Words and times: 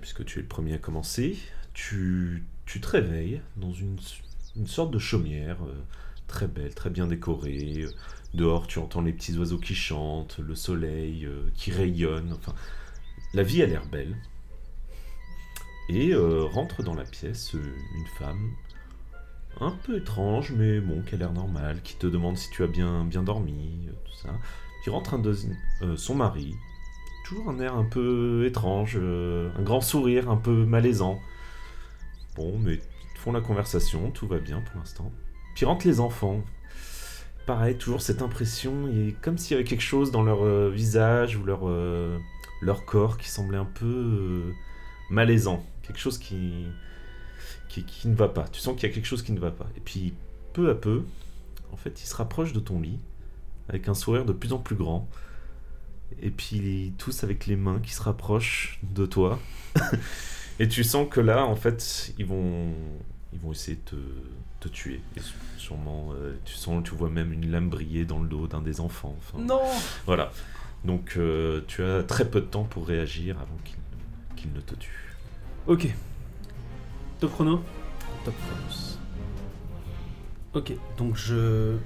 Puisque 0.00 0.24
tu 0.24 0.38
es 0.38 0.42
le 0.42 0.48
premier 0.48 0.74
à 0.74 0.78
commencer. 0.78 1.36
Tu, 1.72 2.44
tu 2.64 2.80
te 2.80 2.88
réveilles 2.88 3.40
dans 3.56 3.72
une, 3.72 3.98
une 4.56 4.66
sorte 4.66 4.90
de 4.90 4.98
chaumière 4.98 5.62
euh, 5.64 5.74
très 6.26 6.46
belle, 6.48 6.74
très 6.74 6.90
bien 6.90 7.06
décorée. 7.06 7.86
Dehors, 8.34 8.66
tu 8.66 8.78
entends 8.78 9.02
les 9.02 9.12
petits 9.12 9.36
oiseaux 9.36 9.58
qui 9.58 9.74
chantent, 9.74 10.38
le 10.38 10.54
soleil 10.54 11.26
euh, 11.26 11.50
qui 11.54 11.70
rayonne. 11.70 12.32
Enfin, 12.32 12.54
la 13.34 13.42
vie 13.42 13.62
a 13.62 13.66
l'air 13.66 13.86
belle. 13.86 14.16
Et 15.88 16.12
euh, 16.12 16.44
rentre 16.44 16.82
dans 16.82 16.94
la 16.94 17.04
pièce 17.04 17.54
euh, 17.54 17.74
une 17.96 18.06
femme 18.18 18.52
un 19.60 19.70
peu 19.70 19.96
étrange, 19.98 20.52
mais 20.52 20.80
bon, 20.80 21.02
qui 21.02 21.14
a 21.14 21.18
l'air 21.18 21.32
normale, 21.32 21.80
qui 21.82 21.96
te 21.96 22.06
demande 22.06 22.36
si 22.36 22.50
tu 22.50 22.62
as 22.62 22.66
bien, 22.66 23.04
bien 23.04 23.22
dormi, 23.22 23.88
euh, 23.88 23.92
tout 24.04 24.16
ça. 24.22 24.34
Qui 24.82 24.90
rentre 24.90 25.14
un 25.14 25.18
deuxième, 25.18 25.56
euh, 25.82 25.96
son 25.96 26.14
mari, 26.14 26.54
toujours 27.26 27.48
un 27.50 27.58
air 27.58 27.74
un 27.74 27.84
peu 27.84 28.44
étrange, 28.46 28.96
euh, 29.00 29.50
un 29.58 29.62
grand 29.62 29.80
sourire 29.80 30.30
un 30.30 30.36
peu 30.36 30.64
malaisant. 30.64 31.18
Bon, 32.36 32.56
mais 32.58 32.74
ils 32.74 33.18
font 33.18 33.32
la 33.32 33.40
conversation, 33.40 34.10
tout 34.10 34.28
va 34.28 34.38
bien 34.38 34.60
pour 34.60 34.78
l'instant. 34.78 35.10
Puis 35.54 35.64
rentrent 35.64 35.86
les 35.86 35.98
enfants. 35.98 36.44
Pareil, 37.46 37.76
toujours 37.76 38.00
cette 38.00 38.22
impression, 38.22 38.88
et 38.88 39.14
comme 39.22 39.38
s'il 39.38 39.52
y 39.52 39.54
avait 39.54 39.68
quelque 39.68 39.82
chose 39.82 40.10
dans 40.10 40.22
leur 40.22 40.44
euh, 40.44 40.70
visage 40.70 41.36
ou 41.36 41.44
leur, 41.44 41.60
euh, 41.64 42.16
leur 42.60 42.84
corps 42.84 43.18
qui 43.18 43.28
semblait 43.28 43.58
un 43.58 43.64
peu 43.64 44.52
malaisant. 45.10 45.64
Quelque 45.82 45.98
chose 45.98 46.18
qui, 46.18 46.66
qui, 47.68 47.84
qui 47.84 48.08
ne 48.08 48.14
va 48.14 48.28
pas. 48.28 48.46
Tu 48.48 48.60
sens 48.60 48.74
qu'il 48.74 48.88
y 48.88 48.92
a 48.92 48.94
quelque 48.94 49.06
chose 49.06 49.22
qui 49.22 49.32
ne 49.32 49.40
va 49.40 49.50
pas. 49.50 49.66
Et 49.76 49.80
puis, 49.80 50.14
peu 50.52 50.70
à 50.70 50.74
peu, 50.74 51.04
en 51.72 51.76
fait, 51.76 52.02
ils 52.02 52.06
se 52.06 52.14
rapprochent 52.14 52.52
de 52.52 52.60
ton 52.60 52.80
lit, 52.80 53.00
avec 53.68 53.88
un 53.88 53.94
sourire 53.94 54.24
de 54.24 54.32
plus 54.32 54.52
en 54.52 54.58
plus 54.58 54.76
grand. 54.76 55.08
Et 56.22 56.30
puis, 56.30 56.94
tous 56.98 57.24
avec 57.24 57.46
les 57.46 57.56
mains 57.56 57.80
qui 57.80 57.92
se 57.92 58.02
rapprochent 58.02 58.78
de 58.82 59.06
toi. 59.06 59.38
Et 60.58 60.68
tu 60.68 60.84
sens 60.84 61.06
que 61.10 61.20
là, 61.20 61.44
en 61.44 61.56
fait, 61.56 62.14
ils 62.18 62.24
vont, 62.24 62.72
ils 63.32 63.38
vont 63.38 63.52
essayer 63.52 63.76
de 63.76 63.90
te, 63.90 63.96
te 64.60 64.68
tuer. 64.68 65.00
Et 65.16 65.20
sûrement, 65.58 66.12
euh, 66.14 66.34
tu 66.44 66.54
sens, 66.54 66.82
tu 66.82 66.94
vois 66.94 67.10
même 67.10 67.32
une 67.32 67.50
lame 67.50 67.68
briller 67.68 68.06
dans 68.06 68.20
le 68.20 68.28
dos 68.28 68.46
d'un 68.46 68.62
des 68.62 68.80
enfants. 68.80 69.14
Enfin, 69.18 69.38
Non 69.42 69.60
Voilà. 70.06 70.32
Donc, 70.84 71.14
euh, 71.16 71.62
tu 71.66 71.82
as 71.82 72.02
très 72.02 72.30
peu 72.30 72.40
de 72.40 72.46
temps 72.46 72.64
pour 72.64 72.86
réagir 72.86 73.36
avant 73.38 73.56
qu'il 73.64 73.76
qu'il 74.36 74.52
ne 74.52 74.60
te 74.60 74.74
tue. 74.74 75.16
Ok. 75.66 75.88
Top 77.18 77.32
chrono 77.32 77.62
Top 78.24 78.34
Chronos. 78.46 78.98
Ok, 80.54 80.72
donc 80.96 81.16
je. 81.16 81.76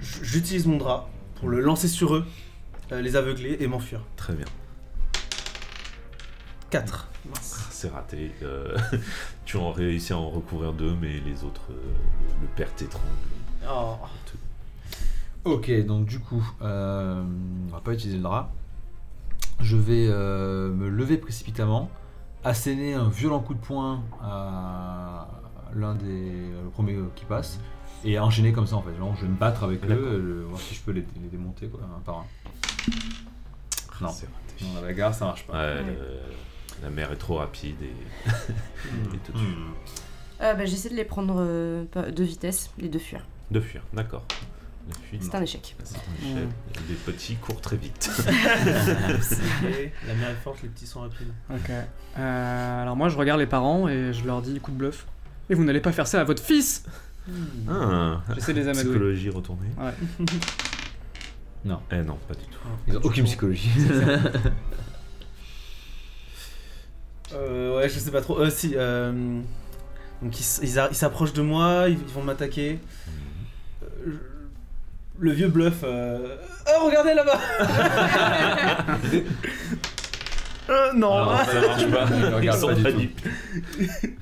J'utilise 0.00 0.66
mon 0.66 0.76
drap 0.78 1.08
pour 1.36 1.48
le 1.48 1.60
lancer 1.60 1.88
sur 1.88 2.14
eux, 2.14 2.26
les 2.90 3.16
aveugler 3.16 3.56
et 3.60 3.66
m'enfuir. 3.66 4.00
Très 4.16 4.34
bien. 4.34 4.46
4. 6.70 7.08
Ah, 7.34 7.38
C'est 7.42 7.88
raté. 7.90 8.32
euh, 8.42 8.76
tu 9.44 9.56
en 9.56 9.72
réussis 9.72 10.12
à 10.12 10.18
en 10.18 10.30
recouvrir 10.30 10.72
deux, 10.72 10.94
mais 11.00 11.20
les 11.20 11.44
autres, 11.44 11.70
euh, 11.70 11.74
le, 12.40 12.42
le 12.42 12.46
père 12.56 12.72
t'étrangle. 12.74 13.06
Oh. 13.70 13.96
Ok, 15.44 15.70
donc 15.86 16.06
du 16.06 16.18
coup, 16.20 16.44
euh, 16.62 17.22
on 17.68 17.72
va 17.72 17.80
pas 17.80 17.92
utiliser 17.92 18.16
le 18.16 18.22
drap. 18.22 18.52
Je 19.60 19.76
vais 19.76 20.06
euh, 20.08 20.72
me 20.72 20.88
lever 20.88 21.16
précipitamment, 21.18 21.90
asséner 22.44 22.94
un 22.94 23.08
violent 23.08 23.40
coup 23.40 23.54
de 23.54 23.60
poing 23.60 24.02
à 24.22 25.28
l'un 25.74 25.94
des 25.94 26.30
le 26.64 26.68
premier 26.72 26.96
qui 27.16 27.24
passe 27.24 27.58
et 28.04 28.18
enchaîner 28.18 28.52
comme 28.52 28.66
ça 28.66 28.76
en 28.76 28.82
fait. 28.82 28.96
Genre, 28.96 29.14
je 29.16 29.22
vais 29.22 29.28
me 29.28 29.36
battre 29.36 29.62
avec 29.64 29.84
eux, 29.84 29.88
euh, 29.90 30.44
voir 30.48 30.60
si 30.60 30.74
je 30.74 30.80
peux 30.80 30.90
les, 30.92 31.04
les 31.22 31.28
démonter 31.28 31.66
quoi, 31.68 31.80
un 31.82 32.00
par 32.00 32.18
un. 32.18 32.24
Non, 34.00 34.10
la 34.74 34.80
bagarre 34.80 35.14
ça 35.14 35.26
marche 35.26 35.44
pas. 35.46 35.52
Ouais, 35.74 35.82
le- 35.82 36.82
la 36.82 36.90
mer 36.90 37.12
est 37.12 37.16
trop 37.16 37.36
rapide 37.36 37.76
et, 37.82 38.28
et 39.14 39.18
te 39.18 39.30
tue. 39.32 39.38
Hmm. 39.38 39.72
Euh, 40.40 40.54
bah, 40.54 40.64
J'essaie 40.64 40.88
de 40.88 40.94
les 40.96 41.04
prendre 41.04 41.36
euh, 41.38 41.84
de 42.10 42.24
vitesse 42.24 42.70
et 42.80 42.88
de 42.88 42.98
fuir. 42.98 43.20
De 43.52 43.60
fuir, 43.60 43.82
d'accord. 43.92 44.24
La 44.88 44.94
fuite, 44.96 45.22
C'est 45.22 45.34
un 45.36 45.42
échec. 45.42 45.76
c'est 45.84 45.96
un 45.96 46.34
échec. 46.34 46.48
Les 46.88 46.94
petits 46.96 47.36
courent 47.36 47.60
très 47.60 47.76
vite. 47.76 48.10
La 48.26 50.14
mer 50.14 50.30
est 50.30 50.42
forte, 50.42 50.62
les 50.62 50.68
petits 50.68 50.88
sont 50.88 51.02
rapides. 51.02 51.32
Ok. 51.50 51.70
Euh, 52.18 52.82
alors 52.82 52.96
moi, 52.96 53.08
je 53.08 53.16
regarde 53.16 53.38
les 53.38 53.46
parents 53.46 53.86
et 53.88 54.12
je 54.12 54.24
leur 54.26 54.42
dis 54.42 54.58
coup 54.58 54.72
de 54.72 54.76
bluff. 54.76 55.06
Et 55.50 55.54
vous 55.54 55.62
n'allez 55.64 55.80
pas 55.80 55.92
faire 55.92 56.08
ça 56.08 56.20
à 56.20 56.24
votre 56.24 56.42
fils 56.42 56.84
Ah, 57.70 58.22
J'essaie 58.34 58.52
de 58.54 58.58
les 58.60 58.66
amadouer. 58.66 58.90
psychologie 58.90 59.30
retournée 59.30 59.68
Ouais. 59.78 60.26
Non. 61.64 61.80
Eh 61.92 61.96
non, 61.98 62.18
pas 62.28 62.34
du 62.34 62.40
tout. 62.46 62.58
Ils 62.88 62.96
ont 62.96 63.00
aucune 63.04 63.24
psychologie. 63.24 63.70
Euh, 67.34 67.76
ouais, 67.78 67.88
je 67.88 67.98
sais 67.98 68.10
pas 68.10 68.20
trop. 68.20 68.38
Euh, 68.38 68.50
si, 68.50 68.74
euh, 68.76 69.40
donc 70.20 70.38
ils 70.38 70.42
s- 70.42 70.60
ils 70.62 70.78
a- 70.78 70.88
ils 70.90 70.94
s'approchent 70.94 71.32
de 71.32 71.40
moi, 71.40 71.86
ils, 71.88 71.94
ils 71.98 72.12
vont 72.12 72.22
m'attaquer. 72.22 72.78
Euh, 73.82 73.86
je- 74.06 74.12
le 75.18 75.30
vieux 75.32 75.48
bluff. 75.48 75.80
Euh... 75.82 76.36
Oh, 76.68 76.86
regardez 76.86 77.14
là-bas 77.14 77.38
Euh, 80.68 80.92
Non 80.94 81.12
Alors, 81.14 81.40
ça 81.44 81.60
marche 81.60 81.90
pas. 81.90 82.06
Ils 82.16 82.24
regardent 82.34 82.56
Ils 82.58 82.60
sont 82.60 82.66
pas 82.68 82.74
du 82.74 82.82
tout. 82.82 82.90
paniques. 82.92 83.24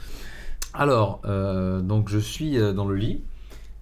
Alors, 0.74 1.20
euh, 1.24 1.80
donc 1.80 2.08
je 2.08 2.18
suis 2.18 2.58
euh, 2.58 2.72
dans 2.72 2.86
le 2.86 2.94
lit 2.96 3.22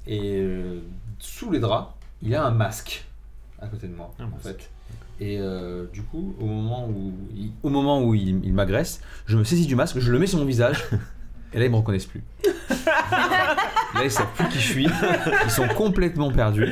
et 0.06 0.38
euh, 0.40 0.80
sous 1.18 1.50
les 1.52 1.60
draps, 1.60 1.92
il 2.22 2.30
y 2.30 2.34
a 2.34 2.44
un 2.44 2.50
masque 2.50 3.04
à 3.60 3.66
côté 3.66 3.88
de 3.88 3.94
moi, 3.94 4.12
Un 4.18 4.24
en 4.26 4.28
masque. 4.30 4.42
fait. 4.44 4.70
Et 5.20 5.38
euh, 5.38 5.86
du 5.92 6.02
coup, 6.02 6.34
au 6.40 6.46
moment 6.46 6.88
où 6.88 7.12
il, 7.36 7.50
au 7.62 7.68
moment 7.70 8.02
où 8.02 8.14
il, 8.14 8.44
il 8.44 8.52
m'agresse, 8.54 9.00
je 9.26 9.36
me 9.36 9.44
saisis 9.44 9.66
du 9.66 9.74
masque, 9.74 9.98
je 9.98 10.12
le 10.12 10.18
mets 10.18 10.26
sur 10.28 10.38
mon 10.38 10.44
visage, 10.44 10.84
et 11.52 11.58
là 11.58 11.64
ils 11.64 11.70
me 11.70 11.76
reconnaissent 11.76 12.06
plus. 12.06 12.22
là 12.86 14.04
ils 14.04 14.10
savent 14.10 14.32
plus 14.36 14.48
qui 14.48 14.58
je 14.60 14.66
suis, 14.72 14.86
ils 15.44 15.50
sont 15.50 15.66
complètement 15.68 16.30
perdus, 16.30 16.68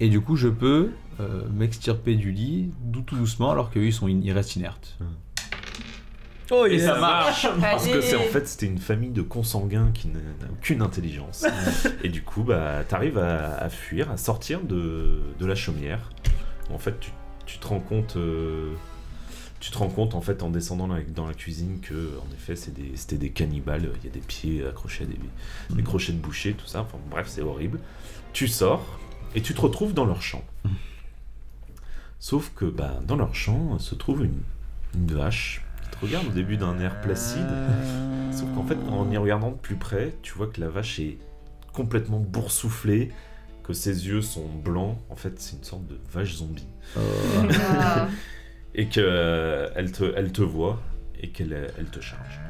et 0.00 0.08
du 0.08 0.20
coup 0.20 0.36
je 0.36 0.48
peux 0.48 0.90
euh, 1.20 1.42
m'extirper 1.54 2.14
du 2.14 2.30
lit 2.32 2.70
tout 3.06 3.16
doucement 3.16 3.50
alors 3.50 3.70
qu'eux 3.70 3.84
ils 3.84 3.92
sont 3.92 4.06
in- 4.06 4.20
ils 4.22 4.32
restent 4.32 4.56
inertes. 4.56 4.96
Oh, 6.50 6.64
Et 6.66 6.78
ça 6.78 6.98
marche 6.98 7.46
Parce 7.60 7.88
que 7.88 8.00
c'est 8.00 8.16
en 8.16 8.22
fait 8.22 8.46
c'était 8.46 8.66
une 8.66 8.78
famille 8.78 9.10
de 9.10 9.22
consanguins 9.22 9.90
qui 9.92 10.08
n'a 10.08 10.20
aucune 10.52 10.80
intelligence. 10.82 11.44
Et 12.04 12.08
du 12.08 12.22
coup, 12.22 12.42
bah, 12.44 12.84
t'arrives 12.88 13.18
à, 13.18 13.56
à 13.56 13.68
fuir, 13.68 14.10
à 14.10 14.16
sortir 14.16 14.60
de, 14.62 15.20
de 15.38 15.46
la 15.46 15.54
chaumière. 15.56 16.10
En 16.72 16.78
fait, 16.78 16.98
tu, 17.00 17.10
tu 17.46 17.58
te 17.58 17.66
rends 17.66 17.80
compte, 17.80 18.16
euh, 18.16 18.72
tu 19.60 19.70
te 19.72 19.78
rends 19.78 19.88
compte 19.88 20.14
en 20.14 20.20
fait 20.20 20.42
en 20.44 20.50
descendant 20.50 20.86
dans 20.86 20.94
la, 20.94 21.02
dans 21.02 21.26
la 21.26 21.34
cuisine 21.34 21.80
que 21.80 21.94
en 21.94 22.32
effet 22.34 22.54
c'est 22.56 22.72
des- 22.74 22.92
c'était 22.96 23.16
des, 23.16 23.30
cannibales. 23.30 23.90
Il 24.02 24.04
y 24.06 24.10
a 24.10 24.12
des 24.14 24.20
pieds 24.20 24.64
accrochés 24.66 25.04
à 25.04 25.06
des, 25.08 25.18
des 25.74 25.82
crochets 25.82 26.12
de 26.12 26.18
boucher, 26.18 26.52
tout 26.54 26.66
ça. 26.66 26.80
Enfin 26.82 26.98
bref, 27.10 27.26
c'est 27.28 27.42
horrible. 27.42 27.80
Tu 28.32 28.46
sors 28.48 29.00
et 29.34 29.42
tu 29.42 29.52
te 29.54 29.60
retrouves 29.60 29.94
dans 29.94 30.04
leur 30.04 30.22
champ. 30.22 30.44
Sauf 32.18 32.52
que 32.54 32.64
bah, 32.64 32.94
dans 33.06 33.16
leur 33.16 33.34
champ 33.34 33.78
se 33.78 33.94
trouve 33.94 34.24
une, 34.24 34.40
une 34.94 35.12
vache 35.14 35.62
te 36.00 36.06
regarde 36.06 36.26
au 36.26 36.32
début 36.32 36.56
d'un 36.56 36.78
air 36.78 37.00
placide. 37.00 37.46
Sauf 38.32 38.48
qu'en 38.54 38.64
fait, 38.64 38.76
en 38.90 39.10
y 39.10 39.16
regardant 39.16 39.50
de 39.50 39.56
plus 39.56 39.76
près, 39.76 40.14
tu 40.22 40.34
vois 40.34 40.46
que 40.46 40.60
la 40.60 40.68
vache 40.68 40.98
est 40.98 41.18
complètement 41.72 42.18
boursouflée, 42.18 43.10
que 43.62 43.72
ses 43.72 44.06
yeux 44.06 44.22
sont 44.22 44.46
blancs. 44.64 44.98
En 45.10 45.16
fait, 45.16 45.40
c'est 45.40 45.56
une 45.56 45.64
sorte 45.64 45.86
de 45.86 45.98
vache 46.12 46.34
zombie. 46.36 46.68
Ah. 46.96 48.08
Et 48.74 48.88
qu'elle 48.88 49.72
elle 49.74 49.92
te, 49.92 50.12
elle 50.16 50.32
te 50.32 50.42
voit 50.42 50.80
et 51.20 51.28
qu'elle 51.28 51.72
elle 51.78 51.86
te 51.86 52.00
charge. 52.00 52.40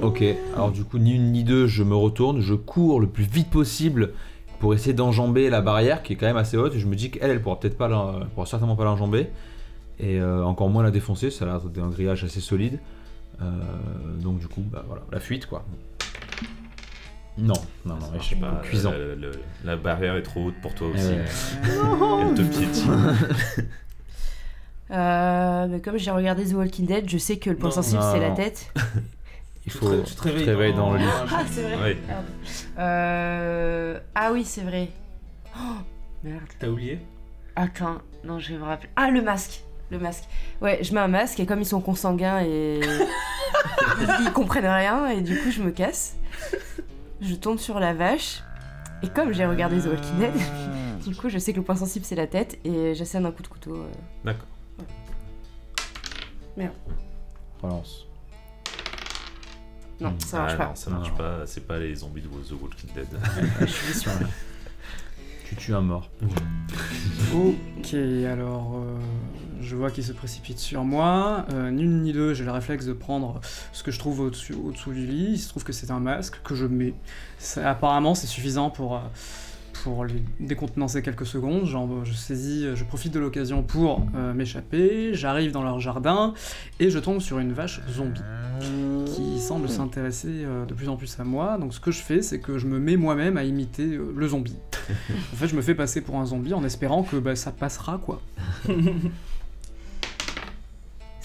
Ok, 0.00 0.24
alors 0.54 0.72
du 0.72 0.84
coup, 0.84 0.98
ni 0.98 1.14
une 1.14 1.32
ni 1.32 1.44
deux, 1.44 1.66
je 1.66 1.82
me 1.82 1.94
retourne, 1.94 2.40
je 2.40 2.54
cours 2.54 2.98
le 2.98 3.08
plus 3.08 3.24
vite 3.24 3.50
possible 3.50 4.12
pour 4.58 4.72
essayer 4.72 4.94
d'enjamber 4.94 5.50
la 5.50 5.60
barrière 5.60 6.02
qui 6.02 6.14
est 6.14 6.16
quand 6.16 6.26
même 6.26 6.38
assez 6.38 6.56
haute. 6.56 6.78
Je 6.78 6.86
me 6.86 6.96
dis 6.96 7.10
qu'elle, 7.10 7.30
elle 7.30 7.42
pourra 7.42 7.60
peut-être 7.60 7.76
pas, 7.76 7.88
pourra 8.34 8.46
certainement 8.46 8.74
pas 8.74 8.84
l'enjamber 8.84 9.28
et 10.00 10.20
euh, 10.20 10.44
encore 10.44 10.68
moins 10.68 10.82
la 10.82 10.90
défoncer. 10.90 11.30
Ça 11.30 11.44
a 11.44 11.48
l'air 11.48 11.60
d'un 11.60 11.88
grillage 11.88 12.24
assez 12.24 12.40
solide. 12.40 12.78
Euh, 13.40 13.44
donc 14.20 14.38
du 14.40 14.48
coup, 14.48 14.62
bah 14.62 14.84
voilà, 14.86 15.02
la 15.12 15.20
fuite 15.20 15.46
quoi. 15.46 15.64
Non, 17.36 17.54
non, 17.86 17.94
non, 17.94 18.06
je 18.18 18.22
suis 18.24 18.34
pas, 18.36 18.50
pas 18.50 18.62
cuisant. 18.62 18.90
le- 18.90 19.30
la 19.64 19.76
barrière 19.76 20.16
est 20.16 20.22
trop 20.22 20.46
haute 20.46 20.60
pour 20.60 20.74
toi 20.74 20.88
aussi. 20.88 21.12
Euh, 21.12 21.24
Elle 22.28 22.34
te 22.34 22.42
piétine. 22.42 23.14
Euh, 24.90 25.66
mais 25.68 25.80
comme 25.82 25.98
j'ai 25.98 26.10
regardé 26.10 26.46
The 26.46 26.54
Walking 26.54 26.86
Dead, 26.86 27.08
je 27.10 27.18
sais 27.18 27.36
que 27.38 27.50
le 27.50 27.56
point 27.56 27.68
Non. 27.68 27.74
sensible 27.74 28.00
c'est 28.10 28.20
la 28.20 28.30
tête. 28.30 28.72
il 29.66 29.70
Tu 29.70 29.76
faut 29.76 29.86
te- 29.90 30.08
tu 30.08 30.14
te 30.14 30.22
réveilles 30.22 30.44
réveilles 30.46 30.72
dans- 30.72 30.86
dans 30.86 30.92
le 30.94 30.98
lit. 31.00 31.04
Ah, 31.30 31.42
c'est 31.50 31.76
vrai. 31.76 31.96
Euh... 32.78 34.00
Ah 34.14 34.30
oui, 34.32 34.44
c'est 34.44 34.62
vrai. 34.62 34.88
Oh, 35.54 35.74
merde. 36.24 36.40
T'as 36.58 36.68
oublié? 36.68 37.00
Attends, 37.54 37.98
non, 38.24 38.38
je 38.38 38.54
vais 38.54 38.58
me 38.58 38.64
rappeler. 38.64 38.88
Ah, 38.96 39.10
le 39.10 39.20
masque. 39.20 39.62
Le 39.90 39.98
masque. 39.98 40.24
Ouais, 40.60 40.78
je 40.82 40.92
mets 40.92 41.00
un 41.00 41.08
masque 41.08 41.40
et 41.40 41.46
comme 41.46 41.60
ils 41.60 41.66
sont 41.66 41.80
consanguins 41.80 42.40
et. 42.40 42.80
ils 44.20 44.32
comprennent 44.32 44.66
rien 44.66 45.08
et 45.08 45.20
du 45.22 45.38
coup, 45.40 45.50
je 45.50 45.62
me 45.62 45.70
casse. 45.70 46.16
Je 47.20 47.34
tombe 47.34 47.58
sur 47.58 47.80
la 47.80 47.94
vache. 47.94 48.42
Et 49.02 49.08
comme 49.08 49.32
j'ai 49.32 49.46
regardé 49.46 49.78
The 49.80 49.86
Walking 49.86 50.18
Dead, 50.18 50.32
du 51.06 51.14
coup, 51.14 51.28
je 51.28 51.38
sais 51.38 51.52
que 51.52 51.58
le 51.58 51.62
point 51.64 51.76
sensible 51.76 52.04
c'est 52.04 52.16
la 52.16 52.26
tête 52.26 52.58
et 52.64 52.94
j'assène 52.94 53.24
un 53.26 53.30
coup 53.30 53.42
de 53.42 53.48
couteau. 53.48 53.74
euh. 53.76 53.86
D'accord. 54.24 54.46
Merde. 56.56 56.72
relance. 57.62 58.04
Non, 60.00 60.14
ça 60.18 60.38
Ah 60.38 60.40
marche 60.42 60.52
non, 60.52 60.58
pas. 60.58 60.74
ça 60.76 60.90
marche 60.90 61.10
Non. 61.10 61.16
pas. 61.16 61.46
C'est 61.46 61.66
pas 61.66 61.78
les 61.78 61.94
zombies 61.94 62.22
de 62.22 62.28
The 62.28 62.52
Walking 62.60 62.90
Dead. 62.94 63.06
Je 63.60 63.66
suis 63.66 63.94
sûr. 63.94 64.12
Tu 65.48 65.56
tues 65.56 65.74
un 65.74 65.80
mort. 65.80 66.10
Ok, 67.34 67.94
alors 68.30 68.74
euh, 68.76 68.98
je 69.60 69.76
vois 69.76 69.90
qu'il 69.90 70.04
se 70.04 70.12
précipite 70.12 70.58
sur 70.58 70.84
moi. 70.84 71.46
Euh, 71.52 71.70
ni 71.70 71.82
une 71.82 72.02
ni 72.02 72.12
deux, 72.12 72.34
j'ai 72.34 72.44
le 72.44 72.50
réflexe 72.52 72.86
de 72.86 72.92
prendre 72.92 73.40
ce 73.72 73.82
que 73.82 73.90
je 73.90 73.98
trouve 73.98 74.20
au-dessus 74.20 74.54
au-dessous 74.54 74.92
du 74.92 75.06
lit. 75.06 75.30
Il 75.32 75.38
se 75.38 75.48
trouve 75.48 75.64
que 75.64 75.72
c'est 75.72 75.90
un 75.90 76.00
masque 76.00 76.40
que 76.44 76.54
je 76.54 76.66
mets. 76.66 76.94
Ça- 77.38 77.68
apparemment, 77.70 78.14
c'est 78.14 78.26
suffisant 78.26 78.70
pour, 78.70 78.96
euh, 78.96 79.00
pour 79.84 80.04
les 80.04 80.22
décontenancer 80.40 81.02
quelques 81.02 81.26
secondes. 81.26 81.64
Genre, 81.66 82.04
je 82.04 82.12
saisis, 82.12 82.66
je 82.74 82.84
profite 82.84 83.12
de 83.12 83.20
l'occasion 83.20 83.62
pour 83.62 84.04
euh, 84.16 84.34
m'échapper. 84.34 85.14
J'arrive 85.14 85.52
dans 85.52 85.62
leur 85.62 85.80
jardin 85.80 86.34
et 86.80 86.90
je 86.90 86.98
tombe 86.98 87.20
sur 87.20 87.38
une 87.38 87.52
vache 87.52 87.80
zombie 87.90 88.20
qui 89.06 89.38
semble 89.40 89.68
s'intéresser 89.68 90.28
euh, 90.44 90.66
de 90.66 90.74
plus 90.74 90.88
en 90.88 90.96
plus 90.96 91.18
à 91.20 91.24
moi. 91.24 91.58
Donc 91.58 91.72
ce 91.74 91.80
que 91.80 91.90
je 91.92 92.00
fais, 92.00 92.22
c'est 92.22 92.40
que 92.40 92.58
je 92.58 92.66
me 92.66 92.78
mets 92.80 92.96
moi-même 92.96 93.36
à 93.36 93.44
imiter 93.44 93.86
le 94.14 94.28
zombie. 94.28 94.56
en 95.32 95.36
fait, 95.36 95.46
je 95.48 95.54
me 95.54 95.62
fais 95.62 95.74
passer 95.74 96.00
pour 96.00 96.16
un 96.16 96.26
zombie 96.26 96.54
en 96.54 96.64
espérant 96.64 97.02
que 97.04 97.16
bah, 97.16 97.36
ça 97.36 97.52
passera, 97.52 97.98
quoi. 97.98 98.20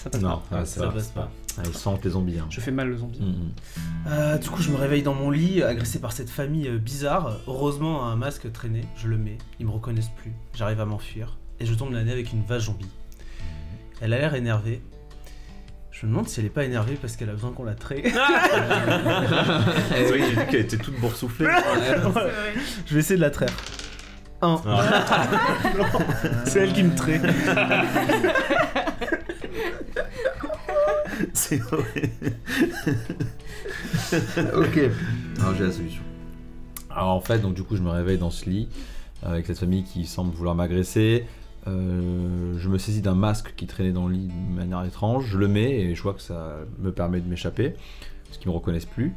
Ça 0.04 0.10
passe 0.10 0.20
Non, 0.20 0.42
pas. 0.50 0.58
ah, 0.58 0.64
ça 0.66 0.86
passe 0.88 1.08
pas. 1.08 1.30
Ah, 1.56 1.62
ils 1.64 1.74
sentent 1.74 2.04
les 2.04 2.10
zombies. 2.10 2.38
Hein. 2.38 2.44
Je 2.50 2.60
fais 2.60 2.70
mal 2.70 2.88
le 2.90 2.98
zombie. 2.98 3.22
Mhm. 3.22 3.52
Euh, 4.08 4.36
du 4.36 4.50
coup, 4.50 4.60
je 4.60 4.68
me 4.70 4.76
réveille 4.76 5.02
dans 5.02 5.14
mon 5.14 5.30
lit, 5.30 5.62
agressé 5.62 5.98
par 5.98 6.12
cette 6.12 6.28
famille 6.28 6.68
euh, 6.68 6.76
bizarre. 6.76 7.38
Heureusement, 7.48 8.04
un 8.04 8.14
masque 8.14 8.52
traîné, 8.52 8.82
je 8.96 9.08
le 9.08 9.16
mets. 9.16 9.38
Ils 9.60 9.64
me 9.66 9.70
reconnaissent 9.70 10.10
plus. 10.14 10.32
J'arrive 10.54 10.82
à 10.82 10.84
m'enfuir. 10.84 11.38
Et 11.58 11.64
je 11.64 11.72
tombe 11.72 11.90
le 11.90 12.02
nez 12.02 12.12
avec 12.12 12.34
une 12.34 12.42
vache 12.44 12.64
zombie. 12.64 12.90
Elle 14.02 14.12
a 14.12 14.18
l'air 14.18 14.34
énervée. 14.34 14.82
Je 15.90 16.04
me 16.04 16.10
demande 16.10 16.28
si 16.28 16.38
elle 16.40 16.46
est 16.46 16.50
pas 16.50 16.64
énervée 16.64 16.98
parce 17.00 17.16
qu'elle 17.16 17.30
a 17.30 17.32
besoin 17.32 17.52
qu'on 17.52 17.64
la 17.64 17.74
traite. 17.74 18.04
oui, 18.04 18.12
j'ai 20.20 20.34
vu 20.34 20.46
qu'elle 20.50 20.60
était 20.60 20.76
toute 20.76 21.00
boursouflée. 21.00 21.46
je 22.84 22.92
vais 22.94 23.00
essayer 23.00 23.16
de 23.16 23.22
la 23.22 23.30
traire. 23.30 23.56
Un. 24.42 24.60
Ah. 24.66 25.28
C'est 26.44 26.60
elle 26.60 26.74
qui 26.74 26.82
me 26.82 26.94
traite. 26.94 27.22
C'est 31.32 31.60
horrible. 31.72 32.36
ok. 34.54 34.90
Alors 35.40 35.54
j'ai 35.54 35.64
la 35.64 35.72
solution. 35.72 36.02
Alors 36.90 37.10
en 37.10 37.20
fait, 37.20 37.40
donc 37.40 37.54
du 37.54 37.62
coup, 37.62 37.76
je 37.76 37.82
me 37.82 37.90
réveille 37.90 38.18
dans 38.18 38.30
ce 38.30 38.48
lit 38.48 38.68
avec 39.22 39.46
cette 39.46 39.58
famille 39.58 39.84
qui 39.84 40.06
semble 40.06 40.34
vouloir 40.34 40.54
m'agresser. 40.54 41.24
Euh, 41.66 42.58
je 42.58 42.68
me 42.68 42.76
saisis 42.78 43.00
d'un 43.00 43.14
masque 43.14 43.54
qui 43.56 43.66
traînait 43.66 43.92
dans 43.92 44.06
le 44.06 44.14
lit 44.14 44.28
de 44.28 44.54
manière 44.54 44.84
étrange. 44.84 45.26
Je 45.26 45.38
le 45.38 45.48
mets 45.48 45.80
et 45.80 45.94
je 45.94 46.02
vois 46.02 46.14
que 46.14 46.22
ça 46.22 46.58
me 46.78 46.92
permet 46.92 47.20
de 47.20 47.28
m'échapper 47.28 47.74
parce 48.26 48.38
qu'ils 48.38 48.50
me 48.50 48.54
reconnaissent 48.54 48.84
plus. 48.84 49.14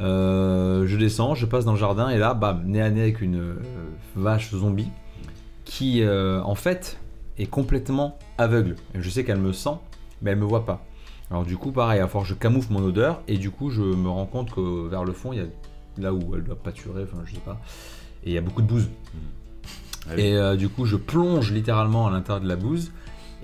Euh, 0.00 0.86
je 0.86 0.96
descends, 0.96 1.34
je 1.34 1.46
passe 1.46 1.64
dans 1.64 1.72
le 1.72 1.78
jardin 1.78 2.08
et 2.08 2.18
là, 2.18 2.34
bam, 2.34 2.64
nez 2.66 2.82
à 2.82 2.90
nez 2.90 3.02
avec 3.02 3.20
une 3.20 3.38
euh, 3.38 3.54
vache 4.16 4.50
zombie 4.52 4.88
qui, 5.64 6.02
euh, 6.02 6.42
en 6.42 6.54
fait, 6.54 6.98
est 7.38 7.46
complètement 7.46 8.18
aveugle. 8.38 8.76
Je 8.94 9.08
sais 9.08 9.24
qu'elle 9.24 9.38
me 9.38 9.52
sent, 9.52 9.76
mais 10.22 10.32
elle 10.32 10.38
me 10.38 10.44
voit 10.44 10.66
pas. 10.66 10.84
Alors 11.30 11.44
du 11.44 11.56
coup, 11.56 11.72
pareil, 11.72 12.00
à 12.00 12.06
force 12.08 12.28
je 12.28 12.34
camoufle 12.34 12.72
mon 12.72 12.82
odeur 12.84 13.22
et 13.28 13.38
du 13.38 13.50
coup, 13.50 13.70
je 13.70 13.82
me 13.82 14.08
rends 14.08 14.26
compte 14.26 14.52
que 14.52 14.88
vers 14.88 15.04
le 15.04 15.12
fond, 15.12 15.32
il 15.32 15.38
y 15.38 15.42
a 15.42 15.46
là 15.98 16.12
où 16.12 16.34
elle 16.34 16.42
doit 16.44 16.56
pâturer, 16.56 17.02
enfin 17.04 17.22
je 17.24 17.34
sais 17.34 17.40
pas, 17.40 17.60
et 18.24 18.30
il 18.30 18.32
y 18.34 18.38
a 18.38 18.40
beaucoup 18.40 18.62
de 18.62 18.66
bouse. 18.66 18.88
Ah 20.06 20.12
oui. 20.16 20.22
Et 20.22 20.36
euh, 20.36 20.54
du 20.56 20.68
coup, 20.68 20.84
je 20.84 20.96
plonge 20.96 21.50
littéralement 21.50 22.06
à 22.06 22.10
l'intérieur 22.10 22.42
de 22.42 22.48
la 22.48 22.56
bouse 22.56 22.92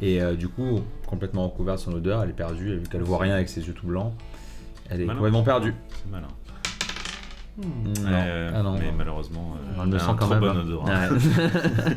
et 0.03 0.21
euh, 0.23 0.35
du 0.35 0.49
coup, 0.49 0.81
complètement 1.07 1.49
recouverte 1.49 1.79
de 1.79 1.83
son 1.85 1.93
odeur, 1.93 2.23
elle 2.23 2.31
est 2.31 2.35
perdue, 2.35 2.73
et 2.73 2.77
vu 2.77 2.87
qu'elle 2.89 3.03
voit 3.03 3.19
rien 3.19 3.35
avec 3.35 3.49
ses 3.49 3.67
yeux 3.67 3.73
tout 3.75 3.87
blancs, 3.87 4.13
elle 4.89 5.01
est 5.03 5.05
Malin. 5.07 5.19
complètement 5.19 5.43
perdue. 5.43 5.75
C'est 5.91 6.11
malin. 6.11 6.29
Hmm. 7.59 7.63
Non, 7.85 7.93
Euh, 8.07 8.51
ah 8.55 8.63
non, 8.63 8.73
mais 8.79 8.87
non. 8.91 8.97
malheureusement, 8.97 9.55
euh, 9.57 9.83
elle 9.83 9.89
me 9.89 9.99
sent 9.99 10.11
quand 10.19 10.29
même. 10.29 10.41
bon 10.41 10.49
hein. 10.51 10.61
odorat. 10.61 11.09
Ouais. 11.09 11.09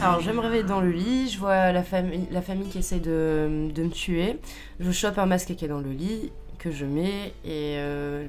Alors, 0.00 0.20
je 0.20 0.30
me 0.30 0.38
réveille 0.38 0.62
dans 0.62 0.80
le 0.80 0.92
lit, 0.92 1.28
je 1.28 1.38
vois 1.38 1.72
la 1.72 1.82
famille, 1.82 2.28
la 2.30 2.40
famille 2.40 2.68
qui 2.68 2.78
essaie 2.78 3.00
de, 3.00 3.68
de 3.74 3.82
me 3.82 3.90
tuer. 3.90 4.38
Je 4.78 4.92
chope 4.92 5.18
un 5.18 5.26
masque 5.26 5.56
qui 5.56 5.64
est 5.64 5.68
dans 5.68 5.80
le 5.80 5.90
lit, 5.90 6.30
que 6.58 6.70
je 6.70 6.84
mets, 6.84 7.32
et 7.44 7.74
euh, 7.78 8.26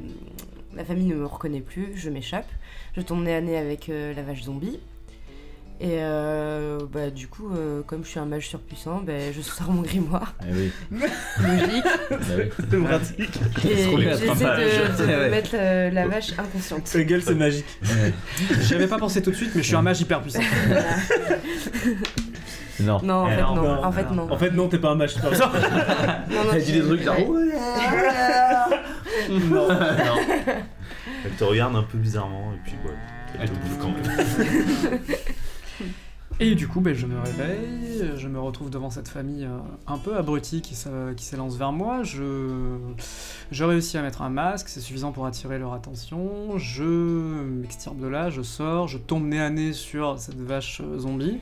la 0.75 0.83
famille 0.83 1.06
ne 1.06 1.13
me 1.13 1.25
reconnaît 1.27 1.62
plus, 1.62 1.92
je 1.95 2.10
m'échappe. 2.10 2.50
Je 2.95 3.01
tombe 3.01 3.24
nez 3.24 3.36
à 3.36 3.42
nez 3.42 3.56
avec 3.56 3.89
euh, 3.89 4.16
la 4.16 4.24
vache 4.24 4.44
zombie. 4.44 4.80
Et 5.81 6.00
euh, 6.02 6.78
bah, 6.92 7.10
du 7.10 7.28
coup, 7.30 7.52
euh, 7.56 7.81
comme 7.84 8.04
je 8.04 8.10
suis 8.10 8.20
un 8.20 8.26
mage 8.26 8.50
surpuissant, 8.50 9.02
bah, 9.06 9.14
je 9.34 9.40
sors 9.40 9.72
mon 9.72 9.81
grimoire, 9.81 10.34
Eh 10.42 10.52
oui. 10.54 10.72
logique, 10.92 11.84
Bah 12.10 12.18
oui. 12.38 12.44
C'est 12.70 12.78
pratique. 12.84 13.40
et 13.66 13.76
j'essaie 14.02 14.28
de, 14.28 15.06
de 15.06 15.08
Ouais. 15.08 15.30
mettre 15.30 15.52
euh, 15.54 15.90
la 15.92 16.06
vache 16.08 16.34
inconsciente. 16.38 16.86
Ce 16.86 16.98
gueule, 16.98 17.22
c'est 17.22 17.34
magique. 17.36 17.66
Ouais. 17.84 18.14
J'y 18.62 18.76
avais 18.76 18.88
pas 18.88 18.98
pensé 18.98 19.22
tout 19.22 19.31
de 19.31 19.36
suite, 19.38 19.52
mais 19.56 19.62
je 19.62 19.68
suis 19.68 19.76
un 19.78 19.81
mage 19.81 20.02
hyper 20.02 20.22
puissant. 20.22 20.42
Non. 22.81 23.00
Non, 23.04 23.14
en 23.14 23.28
Eh 23.30 23.36
fait, 23.36 23.42
non, 23.42 23.56
non. 23.56 23.62
non, 23.64 23.84
En 23.86 23.92
fait, 23.92 24.04
non. 24.04 24.14
non. 24.16 24.31
En 24.34 24.38
fait, 24.38 24.52
non, 24.52 24.68
t'es 24.68 24.80
pas 24.80 24.90
un 24.90 24.96
match. 24.96 25.16
Non, 25.22 25.31
non, 25.31 26.52
Elle 26.54 26.64
dit 26.64 26.74
des 26.74 26.81
trucs 26.81 27.04
genre. 27.04 27.18
Ouais. 27.30 27.46
non. 29.30 29.68
Elle 31.26 31.31
te 31.38 31.44
regarde 31.44 31.76
un 31.76 31.84
peu 31.84 31.98
bizarrement 31.98 32.54
et 32.54 32.60
puis 32.64 32.76
voilà. 32.84 32.98
Elle 33.42 33.50
te 33.50 33.56
bouffe 33.56 33.78
quand 33.80 33.92
même. 33.92 35.00
Et 36.42 36.56
du 36.56 36.70
coup, 36.70 36.80
ben, 36.80 36.96
je 36.96 37.06
me 37.06 37.20
réveille, 37.20 38.12
je 38.16 38.28
me 38.30 38.40
retrouve 38.40 38.70
devant 38.70 38.90
cette 38.90 39.10
famille 39.10 39.44
euh, 39.44 39.58
un 39.88 39.98
peu 39.98 40.16
abrutie 40.16 40.62
qui 40.62 40.74
s'élance 40.74 41.58
vers 41.58 41.74
moi. 41.74 42.04
Je, 42.04 42.78
je 43.52 43.64
réussis 43.66 43.98
à 43.98 44.02
mettre 44.02 44.22
un 44.22 44.30
masque, 44.30 44.70
c'est 44.70 44.80
suffisant 44.80 45.12
pour 45.12 45.26
attirer 45.26 45.60
leur 45.60 45.74
attention. 45.74 46.58
Je 46.58 47.44
m'extirpe 47.44 47.98
de 47.98 48.08
là, 48.08 48.30
je 48.30 48.42
sors, 48.42 48.88
je 48.88 48.98
tombe 48.98 49.26
nez 49.26 49.42
à 49.42 49.50
nez 49.50 49.74
sur 49.74 50.18
cette 50.18 50.40
vache 50.40 50.82
euh, 50.82 51.00
zombie. 51.00 51.40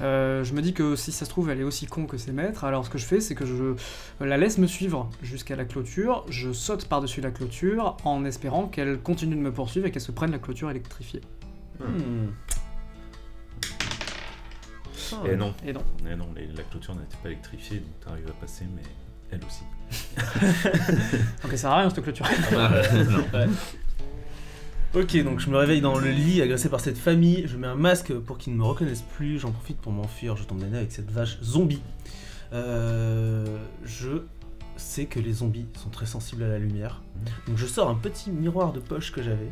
Euh, 0.00 0.44
je 0.44 0.54
me 0.54 0.62
dis 0.62 0.72
que 0.72 0.96
si 0.96 1.12
ça 1.12 1.26
se 1.26 1.30
trouve, 1.30 1.50
elle 1.50 1.60
est 1.60 1.64
aussi 1.64 1.84
con 1.84 2.06
que 2.06 2.16
ses 2.16 2.32
maîtres. 2.32 2.64
Alors 2.64 2.86
ce 2.86 2.90
que 2.90 2.96
je 2.96 3.04
fais, 3.04 3.20
c'est 3.20 3.34
que 3.34 3.44
je 3.44 3.74
la 4.24 4.38
laisse 4.38 4.56
me 4.56 4.66
suivre 4.66 5.10
jusqu'à 5.22 5.56
la 5.56 5.66
clôture. 5.66 6.24
Je 6.30 6.52
saute 6.52 6.86
par-dessus 6.86 7.20
la 7.20 7.30
clôture 7.30 7.98
en 8.04 8.24
espérant 8.24 8.66
qu'elle 8.66 8.98
continue 8.98 9.36
de 9.36 9.40
me 9.40 9.52
poursuivre 9.52 9.86
et 9.86 9.90
qu'elle 9.90 10.00
se 10.00 10.12
prenne 10.12 10.30
la 10.30 10.38
clôture 10.38 10.70
électrifiée. 10.70 11.20
Et 15.26 15.36
non, 15.36 15.54
Et 15.66 15.72
non. 15.72 15.82
et 16.10 16.16
non, 16.16 16.28
les- 16.36 16.46
la 16.48 16.62
clôture 16.64 16.94
n'était 16.94 17.16
pas 17.22 17.28
électrifiée, 17.30 17.78
donc 17.78 18.00
t'arrives 18.04 18.28
à 18.28 18.32
passer, 18.32 18.64
mais 18.74 18.82
elle 19.30 19.40
aussi. 19.44 19.62
Donc 21.42 21.50
ça 21.52 21.56
sert 21.56 21.70
à 21.70 21.78
rien 21.80 21.90
cette 21.90 22.02
clôture. 22.02 22.26
Ok, 24.94 25.22
donc 25.24 25.40
je 25.40 25.50
me 25.50 25.56
réveille 25.58 25.82
dans 25.82 25.98
le 25.98 26.08
lit, 26.10 26.40
agressé 26.40 26.68
par 26.70 26.80
cette 26.80 26.96
famille. 26.96 27.44
Je 27.46 27.56
mets 27.58 27.66
un 27.66 27.74
masque 27.74 28.14
pour 28.14 28.38
qu'ils 28.38 28.54
ne 28.54 28.58
me 28.58 28.64
reconnaissent 28.64 29.04
plus. 29.16 29.38
J'en 29.38 29.50
profite 29.52 29.78
pour 29.78 29.92
m'enfuir. 29.92 30.36
Je 30.36 30.44
tombe 30.44 30.62
nez 30.62 30.78
avec 30.78 30.90
cette 30.90 31.10
vache 31.10 31.38
zombie. 31.42 31.82
Euh, 32.54 33.44
je 33.84 34.22
sais 34.78 35.04
que 35.04 35.20
les 35.20 35.32
zombies 35.34 35.66
sont 35.82 35.90
très 35.90 36.06
sensibles 36.06 36.44
à 36.44 36.48
la 36.48 36.58
lumière. 36.58 37.02
Donc 37.46 37.58
je 37.58 37.66
sors 37.66 37.90
un 37.90 37.94
petit 37.94 38.30
miroir 38.30 38.72
de 38.72 38.80
poche 38.80 39.12
que 39.12 39.22
j'avais 39.22 39.50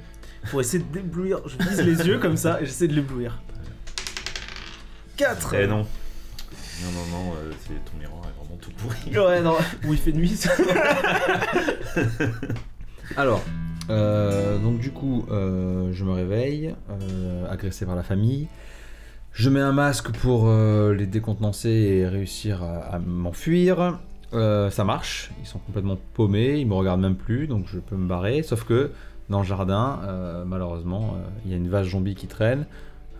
pour 0.51 0.61
essayer 0.63 0.83
de 0.83 0.91
d'éblouir. 0.91 1.41
Je 1.47 1.59
vise 1.69 1.81
les 1.83 2.07
yeux 2.07 2.19
comme 2.19 2.37
ça 2.39 2.63
et 2.63 2.65
j'essaie 2.65 2.89
de 2.89 2.95
l'éblouir. 2.95 3.43
4 5.17 5.55
Eh 5.55 5.67
non. 5.67 5.87
Non, 6.83 6.91
non, 6.93 7.19
non, 7.19 7.33
euh, 7.37 7.53
c'est- 7.67 7.91
ton 7.91 7.97
miroir 7.99 8.23
est 8.25 8.39
vraiment 8.39 8.59
tout 8.61 8.71
pourri. 8.73 9.17
Ouais, 9.29 9.41
non. 9.41 9.55
Où 9.87 9.93
il 9.93 9.99
fait 9.99 10.13
nuit. 10.13 10.39
Alors, 13.17 13.43
euh, 13.91 14.59
donc 14.59 14.79
du 14.79 14.91
coup, 14.91 15.27
euh, 15.31 15.91
je 15.93 16.05
me 16.05 16.13
réveille, 16.13 16.75
euh, 16.91 17.51
agressé 17.51 17.87
par 17.87 17.97
la 17.97 18.03
famille. 18.03 18.49
Je 19.33 19.51
mets 19.51 19.61
un 19.61 19.73
masque 19.73 20.11
pour 20.13 20.47
euh, 20.49 20.95
les 20.95 21.07
décontenancer 21.07 21.69
et 21.69 22.07
réussir 22.09 22.63
à, 22.63 22.95
à 22.95 22.99
m'enfuir. 22.99 23.99
Euh, 24.33 24.71
ça 24.71 24.85
marche, 24.85 25.31
ils 25.43 25.47
sont 25.47 25.59
complètement 25.59 25.99
paumés, 26.15 26.59
ils 26.59 26.67
me 26.67 26.75
regardent 26.75 27.01
même 27.03 27.17
plus, 27.17 27.47
donc 27.47 27.67
je 27.73 27.79
peux 27.79 27.97
me 27.97 28.09
barrer. 28.09 28.43
Sauf 28.43 28.65
que 28.65 28.91
dans 29.29 29.41
le 29.41 29.45
jardin, 29.47 30.01
euh, 30.05 30.45
malheureusement, 30.45 31.17
euh, 31.17 31.29
il 31.45 31.51
y 31.51 31.55
a 31.55 31.57
une 31.57 31.69
vache 31.69 31.91
zombie 31.91 32.15
qui 32.15 32.27
traîne. 32.27 32.67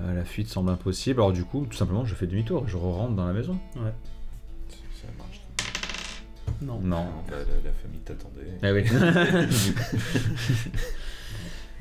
Euh, 0.01 0.15
la 0.15 0.25
fuite 0.25 0.49
semble 0.49 0.71
impossible, 0.71 1.21
alors 1.21 1.33
du 1.33 1.45
coup, 1.45 1.67
tout 1.71 1.77
simplement, 1.77 2.05
je 2.05 2.15
fais 2.15 2.27
demi-tour 2.27 2.65
et 2.67 2.71
je 2.71 2.77
rentre 2.77 3.15
dans 3.15 3.27
la 3.27 3.33
maison. 3.33 3.59
Ça 3.75 3.81
marche. 5.19 5.41
non. 6.63 6.81
Non. 6.81 7.07
La, 7.31 7.39
la- 7.39 7.45
la 7.65 7.73
famille 7.83 8.01
t'attendait. 8.01 8.59
Ah 8.63 8.73
oui. 8.73 8.85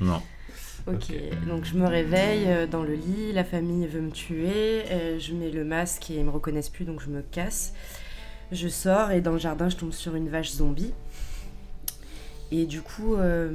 non. 0.00 0.22
Ok, 0.86 0.94
Ok. 0.96 1.46
donc 1.48 1.64
je 1.64 1.74
me 1.76 1.86
réveille 1.86 2.44
euh, 2.46 2.66
dans 2.66 2.82
le 2.82 2.94
lit, 2.94 3.32
la 3.32 3.42
famille 3.44 3.86
veut 3.86 4.02
me 4.02 4.10
tuer, 4.10 4.82
euh, 4.90 5.18
je 5.18 5.32
mets 5.32 5.50
le 5.50 5.64
masque 5.64 6.10
et 6.10 6.16
ils 6.16 6.24
me 6.24 6.30
reconnaissent 6.30 6.68
plus 6.68 6.84
donc 6.84 7.00
je 7.00 7.08
me 7.08 7.22
casse. 7.22 7.72
Je 8.52 8.68
sors 8.68 9.10
et 9.10 9.22
dans 9.22 9.32
le 9.32 9.38
jardin 9.38 9.70
je 9.70 9.76
tombe 9.76 9.92
sur 9.92 10.14
une 10.14 10.28
vache 10.28 10.50
zombie. 10.52 10.92
Et 12.52 12.66
du 12.66 12.82
coup... 12.82 13.14
euh, 13.16 13.48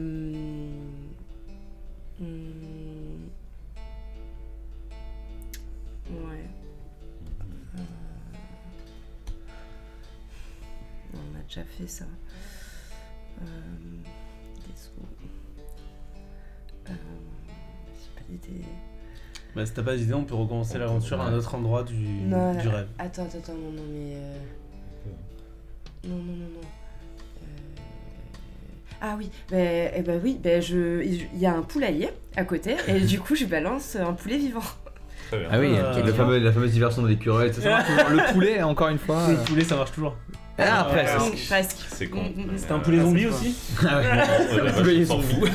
hmm, 2.19 2.25
Ouais. 6.09 6.45
Euh, 7.75 7.81
Non, 11.13 11.19
déjà 11.47 11.63
fait 11.63 11.87
ça. 11.87 12.05
Euh, 13.41 13.45
des. 14.67 14.73
Euh, 16.89 16.93
j'ai 17.95 18.09
pas 18.15 18.21
d'idée. 18.29 18.65
Bah, 19.55 19.65
si 19.65 19.73
t'as 19.73 19.83
pas 19.83 19.95
d'idée, 19.95 20.13
on 20.13 20.23
peut 20.25 20.35
recommencer 20.35 20.77
l'aventure 20.77 21.19
à 21.21 21.25
un 21.27 21.33
autre 21.33 21.55
endroit 21.55 21.83
du, 21.83 21.95
Non, 21.95 22.53
du 22.53 22.67
rêve. 22.67 22.87
Attends, 22.99 23.23
attends, 23.23 23.37
attends, 23.39 23.53
non, 23.53 23.71
non, 23.71 23.83
mais. 23.91 24.13
euh, 24.15 24.37
Non, 26.07 26.15
non, 26.17 26.33
non, 26.33 26.49
non. 26.49 26.59
Euh, 26.61 27.45
Ah 29.01 29.15
oui, 29.17 29.31
bah, 29.49 29.57
eh 29.57 30.03
oui, 30.23 30.39
bah, 30.43 30.59
je... 30.61 31.03
il 31.03 31.37
y 31.39 31.45
a 31.47 31.55
un 31.55 31.61
poulailler 31.63 32.09
à 32.35 32.43
côté, 32.45 32.75
et 32.87 32.99
du 33.01 33.19
coup, 33.19 33.35
je 33.35 33.45
balance 33.45 33.95
un 33.95 34.13
poulet 34.13 34.37
vivant. 34.37 34.61
Ah 35.51 35.59
oui, 35.59 35.75
Ah. 35.77 35.99
le 35.99 36.13
fameux, 36.13 36.39
la 36.39 36.51
fameuse 36.51 36.71
diversion 36.71 37.01
de 37.03 37.07
l'écureuil, 37.07 37.53
ça 37.53 37.67
marche 37.69 37.87
toujours. 37.87 38.09
Le 38.09 38.33
poulet, 38.33 38.63
encore 38.63 38.89
une 38.89 38.97
fois. 38.99 39.27
Le 39.29 39.35
poulet, 39.45 39.63
ça 39.63 39.75
marche 39.75 39.91
toujours. 39.91 40.15
Ah, 40.57 40.81
après, 40.81 41.05
Ah, 41.07 41.19
ça. 41.19 41.25
Presque. 41.47 41.77
C'est 41.89 42.07
con. 42.07 42.21
Mm, 42.23 42.41
mm, 42.41 42.45
mm. 42.53 42.57
C'était 42.57 42.71
un 42.73 42.79
poulet 42.79 42.97
Ah, 42.99 43.03
zombie 43.03 43.21
c'est 43.21 43.27
aussi 43.29 43.55
Ah 43.87 43.97
ouais. 43.99 44.71
Poulet 44.81 45.05
s'en 45.05 45.19
fout. 45.21 45.49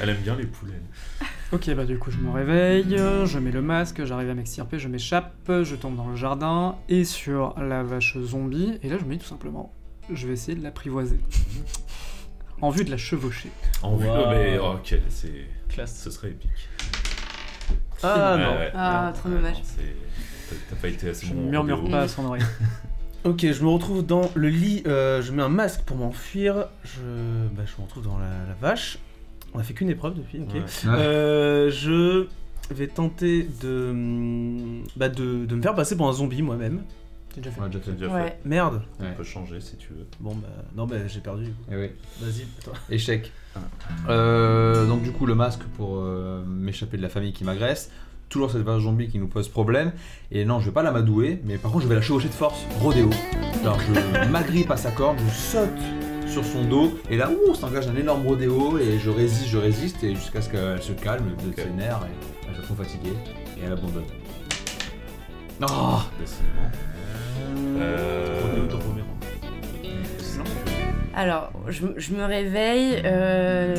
Elle 0.00 0.08
aime 0.10 0.16
bien 0.22 0.36
les 0.36 0.46
poulets. 0.46 0.80
Ok, 1.52 1.68
bah 1.74 1.84
du 1.84 1.98
coup 1.98 2.12
je 2.12 2.18
me 2.18 2.30
réveille, 2.30 2.96
je 2.96 3.38
mets 3.40 3.50
le 3.50 3.60
masque, 3.60 4.04
j'arrive 4.04 4.30
à 4.30 4.34
m'extirper, 4.34 4.78
je 4.78 4.86
m'échappe, 4.86 5.34
je 5.64 5.74
tombe 5.74 5.96
dans 5.96 6.06
le 6.06 6.14
jardin 6.14 6.76
et 6.88 7.02
sur 7.04 7.56
la 7.58 7.82
vache 7.82 8.16
zombie, 8.20 8.78
et 8.84 8.88
là 8.88 8.98
je 9.00 9.04
me 9.04 9.14
dis 9.14 9.18
tout 9.18 9.26
simplement, 9.26 9.72
je 10.12 10.28
vais 10.28 10.34
essayer 10.34 10.56
de 10.56 10.62
l'apprivoiser. 10.62 11.18
en 12.60 12.70
vue 12.70 12.84
de 12.84 12.90
la 12.92 12.96
chevaucher. 12.98 13.48
En 13.82 13.96
vue, 13.96 14.06
oh, 14.08 14.26
mais 14.30 14.58
oh, 14.62 14.76
quel, 14.84 15.02
c'est, 15.08 15.46
Classe. 15.68 16.00
ce 16.00 16.10
serait 16.12 16.28
épique. 16.28 16.50
Ah 18.02 18.36
Ouais, 18.36 18.42
non. 18.44 18.50
ouais. 18.58 18.72
Ah, 18.74 19.12
trop 19.14 19.28
dommage. 19.28 19.56
T'as 20.68 20.76
pas 20.76 20.88
été 20.88 21.10
assez 21.10 21.26
Je 21.26 21.32
bon. 21.32 21.48
murmure 21.50 21.88
pas 21.88 22.00
à 22.02 22.08
son 22.08 22.24
oreille. 22.26 22.42
Ok, 23.22 23.40
je 23.42 23.62
me 23.62 23.68
retrouve 23.68 24.02
dans 24.04 24.30
le 24.34 24.48
lit, 24.48 24.82
euh, 24.86 25.20
je 25.20 25.30
mets 25.30 25.42
un 25.42 25.50
masque 25.50 25.82
pour 25.82 25.98
m'enfuir, 25.98 26.68
je... 26.84 27.00
Bah, 27.54 27.64
je 27.66 27.78
me 27.78 27.84
retrouve 27.86 28.02
dans 28.02 28.16
la, 28.18 28.30
la 28.48 28.54
vache. 28.58 28.96
On 29.52 29.58
a 29.58 29.62
fait 29.62 29.74
qu'une 29.74 29.90
épreuve 29.90 30.14
depuis, 30.14 30.40
ok. 30.40 30.54
Ouais. 30.54 30.62
Euh, 30.86 31.70
je 31.70 32.28
vais 32.70 32.86
tenter 32.86 33.46
de, 33.60 33.90
hum, 33.90 34.84
bah, 34.96 35.10
de, 35.10 35.44
de 35.44 35.54
me 35.54 35.60
faire 35.60 35.74
passer 35.74 35.98
pour 35.98 36.08
un 36.08 36.14
zombie 36.14 36.40
moi-même. 36.40 36.82
Déjà 37.36 37.50
fait. 37.50 37.60
On 37.60 37.62
l'a 37.64 37.68
déjà 37.68 37.80
fait. 37.84 37.92
Déjà 37.92 38.08
fait. 38.08 38.14
Ouais. 38.14 38.38
Merde. 38.44 38.82
On 38.98 39.04
Ouais. 39.04 39.12
peut 39.16 39.22
changer 39.24 39.60
si 39.60 39.76
tu 39.76 39.88
veux. 39.92 40.06
Bon 40.20 40.34
bah 40.34 40.48
non 40.76 40.86
bah 40.86 40.96
j'ai 41.06 41.20
perdu 41.20 41.44
du 41.44 41.50
coup. 41.52 41.62
Eh 41.70 41.76
oui. 41.76 41.90
Vas-y, 42.20 42.44
toi. 42.64 42.72
Échec. 42.90 43.32
Euh, 44.08 44.86
donc 44.86 45.02
du 45.02 45.12
coup 45.12 45.26
le 45.26 45.34
masque 45.34 45.62
pour 45.76 45.98
euh, 46.00 46.42
m'échapper 46.46 46.96
de 46.96 47.02
la 47.02 47.08
famille 47.08 47.32
qui 47.32 47.44
m'agresse. 47.44 47.90
Toujours 48.28 48.50
cette 48.50 48.62
vache 48.62 48.82
zombie 48.82 49.08
qui 49.08 49.18
nous 49.18 49.26
pose 49.26 49.48
problème. 49.48 49.92
Et 50.30 50.44
non, 50.44 50.60
je 50.60 50.66
vais 50.66 50.72
pas 50.72 50.82
l'amadouer, 50.84 51.40
mais 51.44 51.56
par 51.58 51.72
contre 51.72 51.82
je 51.84 51.88
vais 51.88 51.96
la 51.96 52.00
chevaucher 52.02 52.28
de 52.28 52.32
force. 52.34 52.60
Rodéo. 52.80 53.10
Alors 53.62 53.78
je 53.80 54.28
m'agrippe 54.30 54.70
à 54.70 54.76
sa 54.76 54.90
corde, 54.92 55.18
je 55.18 55.30
saute 55.34 55.68
sur 56.28 56.44
son 56.44 56.64
dos, 56.64 56.96
et 57.10 57.16
là, 57.16 57.28
ouh, 57.28 57.56
s'engage 57.56 57.88
un 57.88 57.96
énorme 57.96 58.24
rodéo, 58.24 58.78
et 58.78 59.00
je 59.00 59.10
résiste, 59.10 59.48
je 59.48 59.58
résiste, 59.58 60.04
et 60.04 60.14
jusqu'à 60.14 60.40
ce 60.40 60.48
qu'elle 60.48 60.80
se 60.80 60.92
calme 60.92 61.24
de 61.44 61.60
ses 61.60 61.70
nerfs, 61.70 62.02
et 62.06 62.48
elle 62.48 62.54
se 62.56 62.60
trouve 62.62 62.76
fatiguée, 62.76 63.14
et 63.60 63.64
elle 63.66 63.72
abandonne. 63.72 64.04
Oh 65.62 65.98
Décidément. 66.20 66.70
Euh. 67.80 68.26
Alors, 71.14 71.52
je, 71.68 71.86
je 71.96 72.12
me 72.14 72.24
réveille, 72.24 73.02
euh, 73.04 73.74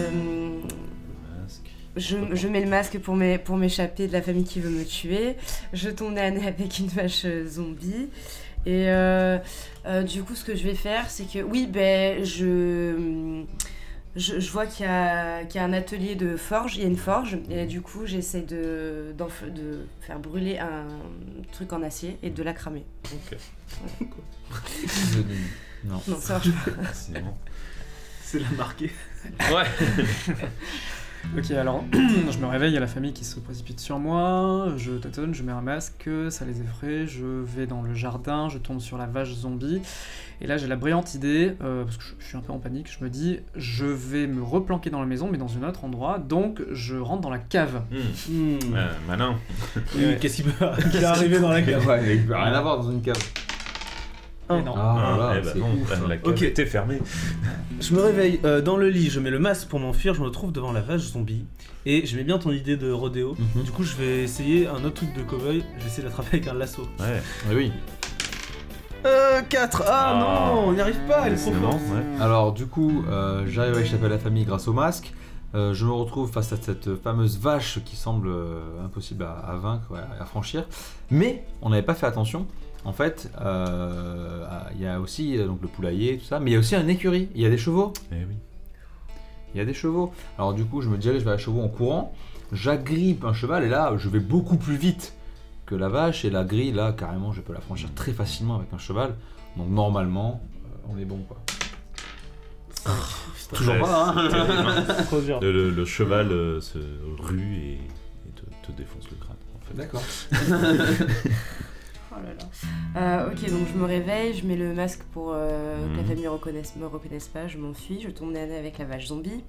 je, 1.96 2.18
je 2.34 2.48
mets 2.48 2.62
le 2.62 2.70
masque 2.70 3.00
pour 3.00 3.16
m'é- 3.16 3.38
pour 3.40 3.58
m'échapper 3.58 4.08
de 4.08 4.14
la 4.14 4.22
famille 4.22 4.44
qui 4.44 4.60
veut 4.60 4.70
me 4.70 4.84
tuer. 4.84 5.36
Je 5.74 5.90
tombe 5.90 6.14
nez 6.14 6.22
à 6.22 6.30
nez 6.32 6.46
avec 6.48 6.78
une 6.80 6.88
vache 6.88 7.26
zombie. 7.48 8.10
Et 8.66 8.90
euh, 8.90 9.40
euh, 9.88 10.04
du 10.04 10.22
coup, 10.22 10.36
ce 10.36 10.44
que 10.46 10.56
je 10.56 10.64
vais 10.64 10.76
faire, 10.76 11.10
c'est 11.10 11.24
que 11.26 11.40
oui, 11.42 11.68
ben, 11.72 12.24
je, 12.24 13.44
je, 14.16 14.40
je 14.40 14.52
vois 14.52 14.66
qu'il 14.66 14.86
y, 14.86 14.90
a- 14.90 15.46
qu'il 15.46 15.60
y 15.60 15.64
a 15.64 15.66
un 15.68 15.74
atelier 15.74 16.16
de 16.16 16.36
forge, 16.38 16.76
il 16.76 16.82
y 16.82 16.86
a 16.86 16.88
une 16.88 16.98
forge, 16.98 17.38
et 17.50 17.66
du 17.66 17.82
coup, 17.82 18.06
j'essaie 18.06 18.42
de, 18.42 19.14
de 19.18 19.86
faire 20.02 20.20
brûler 20.20 20.60
un 20.60 20.88
truc 21.52 21.72
en 21.74 21.82
acier 21.82 22.18
et 22.24 22.30
de 22.30 22.44
la 22.44 22.54
cramer. 22.54 22.84
Ok. 23.06 23.38
Non. 25.86 26.02
Non, 26.08 26.20
ça 26.20 26.34
marche 26.34 26.52
pas. 26.52 26.72
C'est 28.22 28.40
la 28.40 28.50
marquée. 28.52 28.92
Ouais. 29.52 29.66
Ok, 31.38 31.52
alors 31.52 31.84
je 31.94 32.38
me 32.38 32.46
réveille, 32.46 32.72
il 32.72 32.74
y 32.74 32.78
a 32.78 32.82
la 32.82 32.88
famille 32.88 33.14
qui 33.14 33.24
se 33.24 33.40
précipite 33.40 33.80
sur 33.80 34.00
moi, 34.00 34.74
je 34.78 34.92
tâtonne, 34.92 35.34
je 35.34 35.44
mets 35.44 35.52
un 35.52 35.62
masque, 35.62 36.10
ça 36.30 36.46
les 36.46 36.62
effraie, 36.62 37.08
je 37.08 37.26
vais 37.26 37.68
dans 37.68 37.82
le 37.82 37.94
jardin, 37.94 38.50
je 38.50 38.58
tombe 38.58 38.80
sur 38.80 38.98
la 38.98 39.06
vache 39.06 39.34
zombie, 39.34 39.82
et 40.42 40.48
là 40.48 40.58
j'ai 40.58 40.68
la 40.68 40.76
brillante 40.76 41.16
idée, 41.16 41.54
euh, 41.62 41.86
parce 41.86 41.98
que 41.98 42.04
je, 42.20 42.26
suis 42.26 42.38
un 42.38 42.42
peu 42.42 42.52
en 42.52 42.60
panique, 42.60 42.92
je 42.92 43.04
me 43.04 43.10
dis, 43.10 43.40
je 43.56 43.86
vais 43.86 44.28
me 44.28 44.44
replanquer 44.44 44.90
dans 44.90 45.00
la 45.00 45.06
maison, 45.06 45.30
mais 45.32 45.38
dans 45.38 45.58
un 45.58 45.68
autre 45.68 45.86
endroit, 45.86 46.20
donc 46.20 46.62
je 46.72 46.98
rentre 46.98 47.22
dans 47.22 47.30
la 47.30 47.40
cave. 47.40 47.84
Hmm. 47.92 48.34
Hmm. 48.34 48.74
Ouais, 48.74 48.80
malin. 49.08 49.36
Qu'est-ce 50.20 50.36
qui 50.36 50.44
peut 50.44 50.66
arrivé 51.06 51.40
dans 51.40 51.50
la 51.50 51.62
cave 51.62 51.88
Ouais, 51.88 52.16
il 52.16 52.26
peut 52.26 52.36
rien 52.36 52.54
avoir 52.54 52.78
dans 52.78 52.92
une 52.92 53.02
cave. 53.02 53.18
Un. 54.52 54.60
Et 54.60 54.64
non. 54.64 54.74
Ah, 54.76 54.96
Ah, 54.98 55.14
voilà, 55.16 55.40
eh 55.40 55.42
ben 55.44 55.50
c'est 55.54 55.60
non, 55.60 55.68
ouf, 55.82 55.90
la- 55.90 55.96
ça. 55.98 56.08
la 56.08 56.18
cave 56.18 56.34
Ok. 56.34 56.42
était 56.44 56.66
fermée. 56.66 57.00
Je 57.80 57.94
me 57.96 58.02
réveille 58.02 58.40
euh, 58.46 58.62
dans 58.62 58.78
le 58.78 58.90
lit, 58.90 59.10
je 59.10 59.20
mets 59.20 59.32
le 59.32 59.40
masque 59.40 59.68
pour 59.68 59.80
m'enfuir, 59.80 60.14
je 60.14 60.20
me 60.22 60.26
retrouve 60.26 60.52
devant 60.52 60.72
la 60.72 60.82
vache 60.82 61.02
zombie. 61.02 61.46
Et 61.86 62.06
j'aimais 62.06 62.24
bien 62.24 62.38
ton 62.38 62.52
idée 62.52 62.78
de 62.78 62.92
rodéo. 62.92 63.36
Mhm. 63.56 63.64
Du 63.64 63.72
coup, 63.72 63.84
je 63.84 63.96
vais 63.96 64.24
essayer 64.24 64.68
un 64.68 64.84
autre 64.86 64.94
truc 64.96 65.14
de 65.16 65.24
cowboy, 65.24 65.64
je 65.78 65.82
vais 65.82 65.88
essayer 65.88 66.04
d'attraper 66.04 66.38
avec 66.38 66.48
un 66.48 66.54
lasso. 66.54 66.84
Ouais. 67.00 67.22
Ah 67.50 67.54
oui. 67.56 67.72
Euh, 69.06 69.42
4 69.50 69.84
Ah, 69.88 70.14
Ah. 70.14 70.20
non, 70.54 70.68
on 70.68 70.74
n'y 70.74 70.82
arrive 70.82 71.00
pas, 71.08 71.24
elle 71.26 71.34
est 71.34 71.38
trop 71.38 71.52
forte. 71.54 71.74
ouais. 71.74 72.22
Alors 72.22 72.54
du 72.54 72.68
coup, 72.68 73.04
euh, 73.10 73.44
j'arrive 73.48 73.76
à 73.78 73.82
échapper 73.82 74.06
à 74.06 74.10
la 74.10 74.20
famille 74.20 74.46
grâce 74.46 74.68
au 74.68 74.74
masque. 74.74 75.12
Euh, 75.56 75.74
je 75.74 75.86
me 75.86 75.92
retrouve 75.92 76.32
face 76.32 76.54
à 76.54 76.58
cette 76.58 76.96
fameuse 77.02 77.38
vache 77.40 77.80
qui 77.84 77.96
semble 77.96 78.28
euh, 78.30 78.86
impossible 78.86 79.24
à, 79.24 79.32
à 79.32 79.56
vaincre, 79.58 79.92
ouais, 79.92 80.00
à 80.20 80.24
franchir. 80.26 80.66
Mais 81.10 81.44
on 81.64 81.70
n'avait 81.72 81.82
pas 81.82 81.96
fait 81.96 82.06
attention. 82.06 82.46
En 82.84 82.94
fait, 82.94 83.30
euh, 83.42 84.44
il 84.76 84.82
y 84.82 84.88
a 84.88 85.00
aussi 85.00 85.38
euh, 85.38 85.46
donc 85.48 85.62
le 85.62 85.68
poulailler, 85.68 86.18
tout 86.18 86.26
ça, 86.26 86.40
mais 86.40 86.50
il 86.52 86.54
y 86.54 86.58
a 86.58 86.60
aussi 86.60 86.76
un 86.76 86.88
écurie. 86.88 87.30
Il 87.36 87.42
y 87.42 87.46
a 87.46 87.50
des 87.50 87.58
chevaux. 87.58 87.94
Eh 88.12 88.16
oui. 88.16 88.36
Il 89.54 89.58
y 89.58 89.62
a 89.62 89.66
des 89.66 89.74
chevaux. 89.74 90.12
Alors 90.38 90.54
du 90.54 90.66
coup, 90.66 90.82
je 90.82 90.90
me 90.90 90.98
dirige 90.98 91.24
vers 91.24 91.34
les 91.34 91.40
chevaux 91.40 91.62
en 91.62 91.68
courant. 91.68 92.14
J'agrippe 92.52 93.24
un 93.24 93.34
cheval 93.34 93.64
et 93.64 93.70
là, 93.70 93.94
je 93.98 94.10
vais 94.10 94.20
beaucoup 94.20 94.58
plus 94.58 94.76
vite 94.78 95.14
que 95.66 95.76
la 95.76 95.90
vache. 95.90 96.26
Et 96.26 96.30
la 96.32 96.44
grille, 96.44 96.72
là, 96.72 96.92
carrément, 96.92 97.32
je 97.34 97.42
peux 97.42 97.54
la 97.54 97.62
franchir 97.62 97.90
très 97.94 98.14
facilement 98.14 98.56
avec 98.56 98.74
un 98.74 98.78
cheval. 98.80 99.14
Donc 99.58 99.70
normalement, 99.70 100.42
euh, 100.66 100.94
on 100.94 100.98
est 100.98 101.06
bon 101.06 101.20
quoi. 101.28 101.38
Toujours 103.54 103.78
pas, 103.80 104.14
hein. 104.18 104.30
hein. 104.34 104.94
Trop 105.06 105.22
dur. 105.22 105.40
Le, 105.42 105.52
le- 105.52 105.70
le 105.70 105.86
cheval 105.86 106.32
euh, 106.32 106.60
se 106.62 106.80
rue 107.20 107.56
et, 107.58 107.74
et 107.74 108.32
te, 108.34 108.42
te 108.66 108.72
défonce 108.76 109.04
le 109.12 109.18
crâne. 109.18 109.36
En 109.56 109.60
fait. 109.68 109.78
D'accord. 109.78 110.02
Oh 112.12 112.16
là 112.22 112.34
là. 112.34 113.02
Euh, 113.02 113.32
ok, 113.32 113.50
donc 113.50 113.68
je 113.74 113.78
me 113.80 113.86
réveille, 113.86 114.34
je 114.38 114.46
mets 114.46 114.58
le 114.58 114.74
masque 114.74 115.04
pour 115.14 115.32
euh, 115.34 115.88
que 115.88 115.96
la 115.96 116.02
Mhm. 116.02 116.08
famille 116.10 116.28
reconnaisse, 116.28 116.76
me 116.76 116.86
reconnaisse 116.88 117.30
pas, 117.30 117.48
je 117.48 117.58
m'enfuis, 117.58 118.02
je 118.02 118.10
tombe 118.10 118.34
nez 118.34 118.42
à 118.42 118.46
nez 118.48 118.58
avec 118.58 118.78
la 118.80 118.86
vache 118.86 119.08
zombie. 119.08 119.44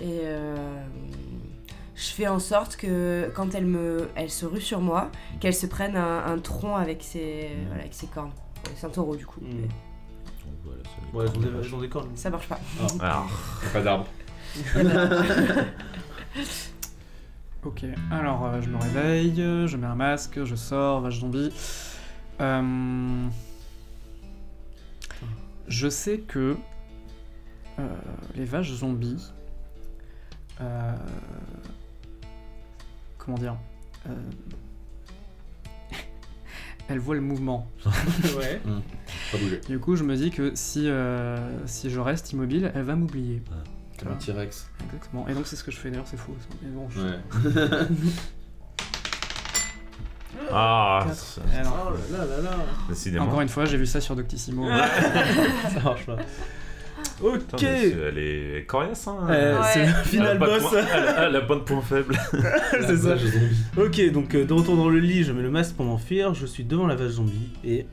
Et 0.00 0.20
euh, 0.24 0.56
je 1.94 2.08
fais 2.08 2.26
en 2.28 2.38
sorte 2.40 2.76
que 2.76 3.30
quand 3.34 3.54
elle, 3.54 3.64
me, 3.66 4.08
elle 4.16 4.30
se 4.30 4.44
rue 4.44 4.60
sur 4.60 4.80
moi, 4.80 5.10
qu'elle 5.40 5.54
se 5.54 5.66
prenne 5.66 5.96
un, 5.96 6.24
un 6.26 6.38
tronc 6.38 6.74
avec 6.76 7.02
ses, 7.02 7.50
Mhm. 7.56 7.66
voilà, 7.68 7.80
avec 7.82 7.94
ses 7.94 8.06
cornes. 8.08 8.32
C'est 8.74 8.86
un 8.86 8.90
taureau 8.90 9.14
du 9.16 9.24
coup. 9.24 9.40
Mhm. 9.40 9.48
mais 9.54 9.62
Donc 9.62 9.70
voilà, 10.64 10.82
ça 10.84 10.90
Ouais, 11.16 11.24
elles 11.24 11.38
ont 11.38 11.40
des, 11.60 11.66
elles 11.68 11.74
ont 11.74 11.80
des 11.80 11.88
cornes. 11.88 12.10
Ça 12.16 12.28
marche 12.30 12.48
pas. 12.48 12.58
Ah, 13.00 13.24
Pas 13.72 13.80
d'arbre. 13.80 14.06
Ok, 17.66 17.84
alors 18.12 18.46
euh, 18.46 18.60
je 18.62 18.70
me 18.70 18.76
réveille, 18.76 19.42
euh, 19.42 19.66
je 19.66 19.76
mets 19.76 19.88
un 19.88 19.96
masque, 19.96 20.44
je 20.44 20.54
sors, 20.54 21.00
vache 21.00 21.18
zombie. 21.18 21.52
Euh, 22.40 23.26
Je 25.66 25.88
sais 25.88 26.18
que 26.18 26.56
euh, 27.80 27.88
les 28.36 28.44
vaches 28.44 28.70
zombies. 28.72 29.32
euh, 30.60 30.94
Comment 33.18 33.36
dire 33.38 33.56
euh, 34.08 34.14
Elles 36.88 37.00
voient 37.00 37.16
le 37.16 37.20
mouvement. 37.20 37.68
ouais. 38.38 38.60
Pas 39.32 39.38
bouger. 39.38 39.60
Du 39.68 39.80
coup, 39.80 39.96
je 39.96 40.04
me 40.04 40.14
dis 40.14 40.30
que 40.30 40.52
si, 40.54 40.88
euh, 40.88 41.66
si 41.66 41.90
je 41.90 41.98
reste 41.98 42.32
immobile, 42.32 42.70
elle 42.76 42.84
va 42.84 42.94
m'oublier. 42.94 43.42
Comme 44.02 44.12
un 44.12 44.16
T-Rex. 44.16 44.68
Exactement. 44.84 45.26
Et 45.28 45.34
donc, 45.34 45.46
c'est 45.46 45.56
ce 45.56 45.64
que 45.64 45.70
je 45.70 45.76
fais 45.76 45.90
d'ailleurs, 45.90 46.06
c'est 46.06 46.16
fou. 46.18 46.34
ça. 46.40 46.56
Mais 46.62 46.70
bon, 46.70 46.88
je- 46.90 47.00
Ouais. 47.00 47.18
ah 50.52 51.06
ça-. 51.14 51.40
Oh 51.64 51.90
là 52.12 52.18
là 52.18 52.26
là 52.26 52.42
là. 52.42 52.56
décidément. 52.88 53.24
Encore 53.24 53.40
une 53.40 53.48
fois, 53.48 53.64
j'ai 53.64 53.76
vu 53.78 53.86
ça 53.86 54.00
sur 54.00 54.14
Doctissimo. 54.16 54.66
Ça 55.72 55.80
marche 55.82 56.06
pas. 56.06 56.16
Ok. 57.22 57.38
Putain, 57.38 57.56
mais 57.62 57.80
c'est- 57.90 57.96
elle 57.98 58.18
est 58.18 58.66
coriace, 58.66 59.06
hein. 59.08 59.16
Euh, 59.30 59.58
Ouais. 59.60 59.66
C'est 59.72 59.86
le 59.86 59.92
final 60.04 60.38
boss. 60.38 60.62
point- 60.62 60.72
elle 60.92 61.04
a- 61.04 61.26
elle 61.28 61.36
a 61.36 61.40
pas 61.42 61.54
de 61.54 61.60
point 61.60 61.80
faible. 61.80 62.18
c'est 62.72 62.96
ça. 62.96 63.16
Ok, 63.78 64.10
donc 64.12 64.34
euh, 64.34 64.44
de 64.44 64.52
retour 64.52 64.76
dans 64.76 64.88
le 64.88 64.98
lit, 64.98 65.24
je 65.24 65.32
mets 65.32 65.42
le 65.42 65.50
masque 65.50 65.74
pour 65.76 65.86
m'enfuir. 65.86 66.34
Je 66.34 66.44
suis 66.46 66.64
devant 66.64 66.86
la 66.86 66.96
vache 66.96 67.12
zombie 67.12 67.52
et 67.64 67.86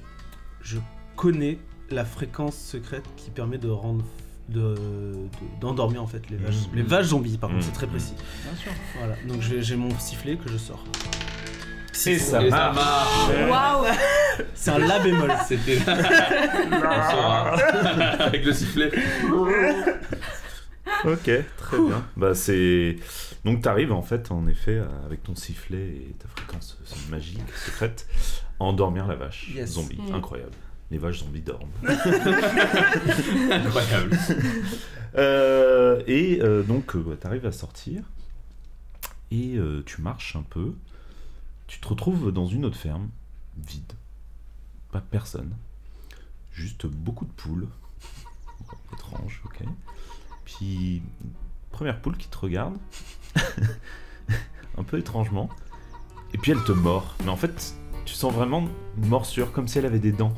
je 0.61 0.77
connais 1.15 1.59
la 1.89 2.03
fréquence 2.05 2.57
secrète 2.57 3.03
qui 3.15 3.29
permet 3.31 3.57
de 3.57 3.69
rendre 3.69 4.03
de- 4.49 4.59
de- 4.75 5.27
d'endormir 5.61 6.03
en 6.03 6.07
fait 6.07 6.29
les 6.29 6.37
vaches. 6.37 6.67
Mhm. 6.71 6.75
Les 6.75 6.81
vaches 6.83 7.05
zombies, 7.07 7.37
par 7.37 7.49
contre, 7.49 7.61
Mhm. 7.61 7.67
c'est 7.69 7.77
très 7.77 7.87
précis. 7.87 8.13
Bien 8.43 8.55
sûr. 8.55 8.71
Voilà, 8.97 9.15
donc 9.27 9.41
j'ai 9.41 9.61
j'ai 9.63 9.75
mon 9.75 9.97
sifflet 9.99 10.35
que 10.37 10.49
je 10.49 10.57
sors. 10.57 10.83
Et 12.07 12.17
ça 12.17 12.41
Et 12.43 12.49
marche. 12.49 13.29
Waouh 13.49 13.85
C'est 14.55 14.71
un 14.71 14.79
la 14.79 14.99
bémol. 14.99 15.31
C'était 15.47 15.77
On 15.77 17.11
saura. 17.11 17.51
Avec 18.19 18.43
le 18.43 18.51
sifflet. 18.51 18.91
Ok, 21.05 21.29
très 21.57 21.77
bien. 21.79 22.03
Bah 22.17 22.33
c'est 22.33 22.97
donc 23.45 23.61
t'arrives 23.61 23.91
en 23.91 24.01
fait 24.01 24.31
en 24.31 24.47
effet 24.47 24.81
avec 25.05 25.21
ton 25.23 25.35
sifflet 25.35 25.77
et 26.09 26.15
ta 26.17 26.27
fréquence 26.29 26.77
magique 27.09 27.41
secrète 27.65 28.07
à 28.59 28.63
endormir 28.63 29.05
la 29.07 29.15
vache 29.15 29.51
Yes. 29.53 29.71
zombie. 29.71 29.99
Mm. 30.09 30.15
Incroyable. 30.15 30.51
Les 30.91 30.97
vaches 30.97 31.19
zombies 31.19 31.41
dorment. 31.41 31.71
Incroyable. 33.51 34.17
Euh, 35.15 36.01
et 36.07 36.41
euh, 36.41 36.63
donc, 36.63 36.95
euh, 36.95 37.03
bah, 37.03 37.15
t'arrives 37.19 37.45
à 37.45 37.51
sortir 37.51 38.03
et 39.31 39.55
euh, 39.57 39.83
tu 39.85 40.01
marches 40.01 40.35
un 40.35 40.43
peu. 40.43 40.73
Tu 41.67 41.79
te 41.79 41.87
retrouves 41.87 42.31
dans 42.31 42.45
une 42.45 42.65
autre 42.65 42.77
ferme, 42.77 43.09
vide, 43.57 43.93
pas 44.91 45.01
personne, 45.01 45.55
juste 46.51 46.85
beaucoup 46.85 47.25
de 47.25 47.31
poules. 47.31 47.67
Étrange, 48.93 49.41
ok. 49.45 49.63
Puis, 50.45 51.01
première 51.71 51.99
poule 51.99 52.17
qui 52.17 52.27
te 52.27 52.37
regarde, 52.37 52.77
un 54.77 54.83
peu 54.83 54.99
étrangement, 54.99 55.49
et 56.33 56.37
puis 56.37 56.51
elle 56.51 56.63
te 56.63 56.71
mord. 56.71 57.15
Mais 57.23 57.29
en 57.29 57.37
fait, 57.37 57.75
tu 58.05 58.13
sens 58.13 58.33
vraiment 58.33 58.63
une 58.97 59.07
morsure, 59.07 59.51
comme 59.51 59.67
si 59.67 59.79
elle 59.79 59.85
avait 59.85 59.99
des 59.99 60.11
dents. 60.11 60.33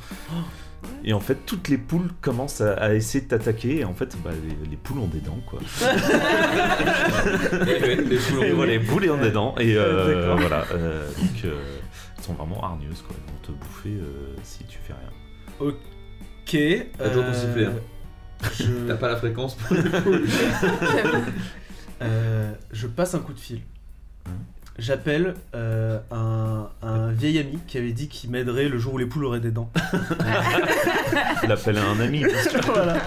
Et 1.03 1.13
en 1.13 1.19
fait, 1.19 1.45
toutes 1.48 1.67
les 1.69 1.79
poules 1.79 2.10
commencent 2.22 2.62
à, 2.62 2.74
à 2.74 2.93
essayer 2.93 3.24
de 3.24 3.29
t'attaquer. 3.29 3.79
Et 3.79 3.86
en 3.86 3.93
fait, 3.93 4.15
bah, 4.24 4.29
les, 4.63 4.69
les 4.69 4.77
poules 4.77 5.00
ont 5.00 5.07
des 5.07 5.19
dents, 5.19 5.39
quoi. 5.48 5.60
Les 7.65 8.17
poules 8.17 8.39
ont 8.39 8.43
Et 8.43 8.51
voilà, 8.51 8.72
les 8.74 8.79
poules 8.79 9.10
ont 9.12 9.17
des 9.22 9.31
dents. 9.31 9.55
Et 9.57 9.75
euh, 9.77 10.36
voilà. 10.38 10.65
euh, 10.74 11.07
donc, 11.10 11.45
euh, 11.45 11.77
elles 12.17 12.24
sont 12.24 12.34
vraiment 12.34 12.63
hargneuses, 12.63 13.01
quoi. 13.01 13.15
Elles 13.17 13.34
vont 13.34 13.39
te 13.41 13.51
bouffer 13.65 13.89
euh, 14.00 14.36
si 14.43 14.63
tu 14.65 14.77
fais 14.86 14.93
rien. 14.93 15.10
Ok. 15.60 15.75
T'as 16.98 17.10
toujours 17.10 17.25
ton 17.25 17.34
sifflet, 17.34 17.65
hein. 17.65 17.74
je- 18.60 18.65
T'as 18.88 18.95
pas 18.95 19.10
la 19.10 19.15
fréquence 19.17 19.55
pour 19.55 19.75
les 19.75 19.84
poules. 20.01 20.25
Euh, 22.01 22.53
je 22.72 22.88
passe 22.88 23.15
un 23.15 23.19
coup 23.19 23.34
de 23.34 23.39
fil. 23.39 23.62
Hein 24.27 24.31
J'appelle 24.77 25.36
euh, 25.55 26.00
un, 26.12 26.67
un 26.82 27.12
vieil 27.12 27.39
ami 27.39 27.60
qui 27.65 27.77
avait 27.77 27.94
dit 27.94 28.10
qu'il 28.10 28.29
m'aiderait 28.29 28.67
le 28.67 28.77
jour 28.77 28.96
où 28.96 28.98
les 28.98 29.05
poules 29.05 29.25
auraient 29.25 29.39
des 29.39 29.51
dents. 29.51 29.72
Tu 31.41 31.48
l'appelles 31.48 31.77
à 31.77 31.86
un 31.86 32.00
ami. 32.00 32.24
voilà. 32.65 32.98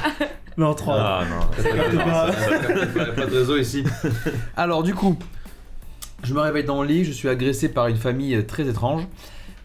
Non, 0.56 0.74
trois. 0.74 0.96
Ah 0.98 1.24
non. 1.28 1.46
pas. 1.98 2.30
Il 2.92 2.94
n'y 2.94 3.00
a 3.00 3.12
pas 3.12 3.26
de 3.26 3.38
réseau 3.38 3.56
ici. 3.58 3.84
Alors 4.56 4.82
du 4.82 4.94
coup, 4.94 5.18
je 6.24 6.32
me 6.32 6.40
réveille 6.40 6.64
dans 6.64 6.82
le 6.82 6.88
lit, 6.88 7.04
je 7.04 7.12
suis 7.12 7.28
agressé 7.28 7.68
par 7.68 7.88
une 7.88 7.96
famille 7.96 8.34
euh, 8.34 8.42
très 8.42 8.66
étrange. 8.66 9.06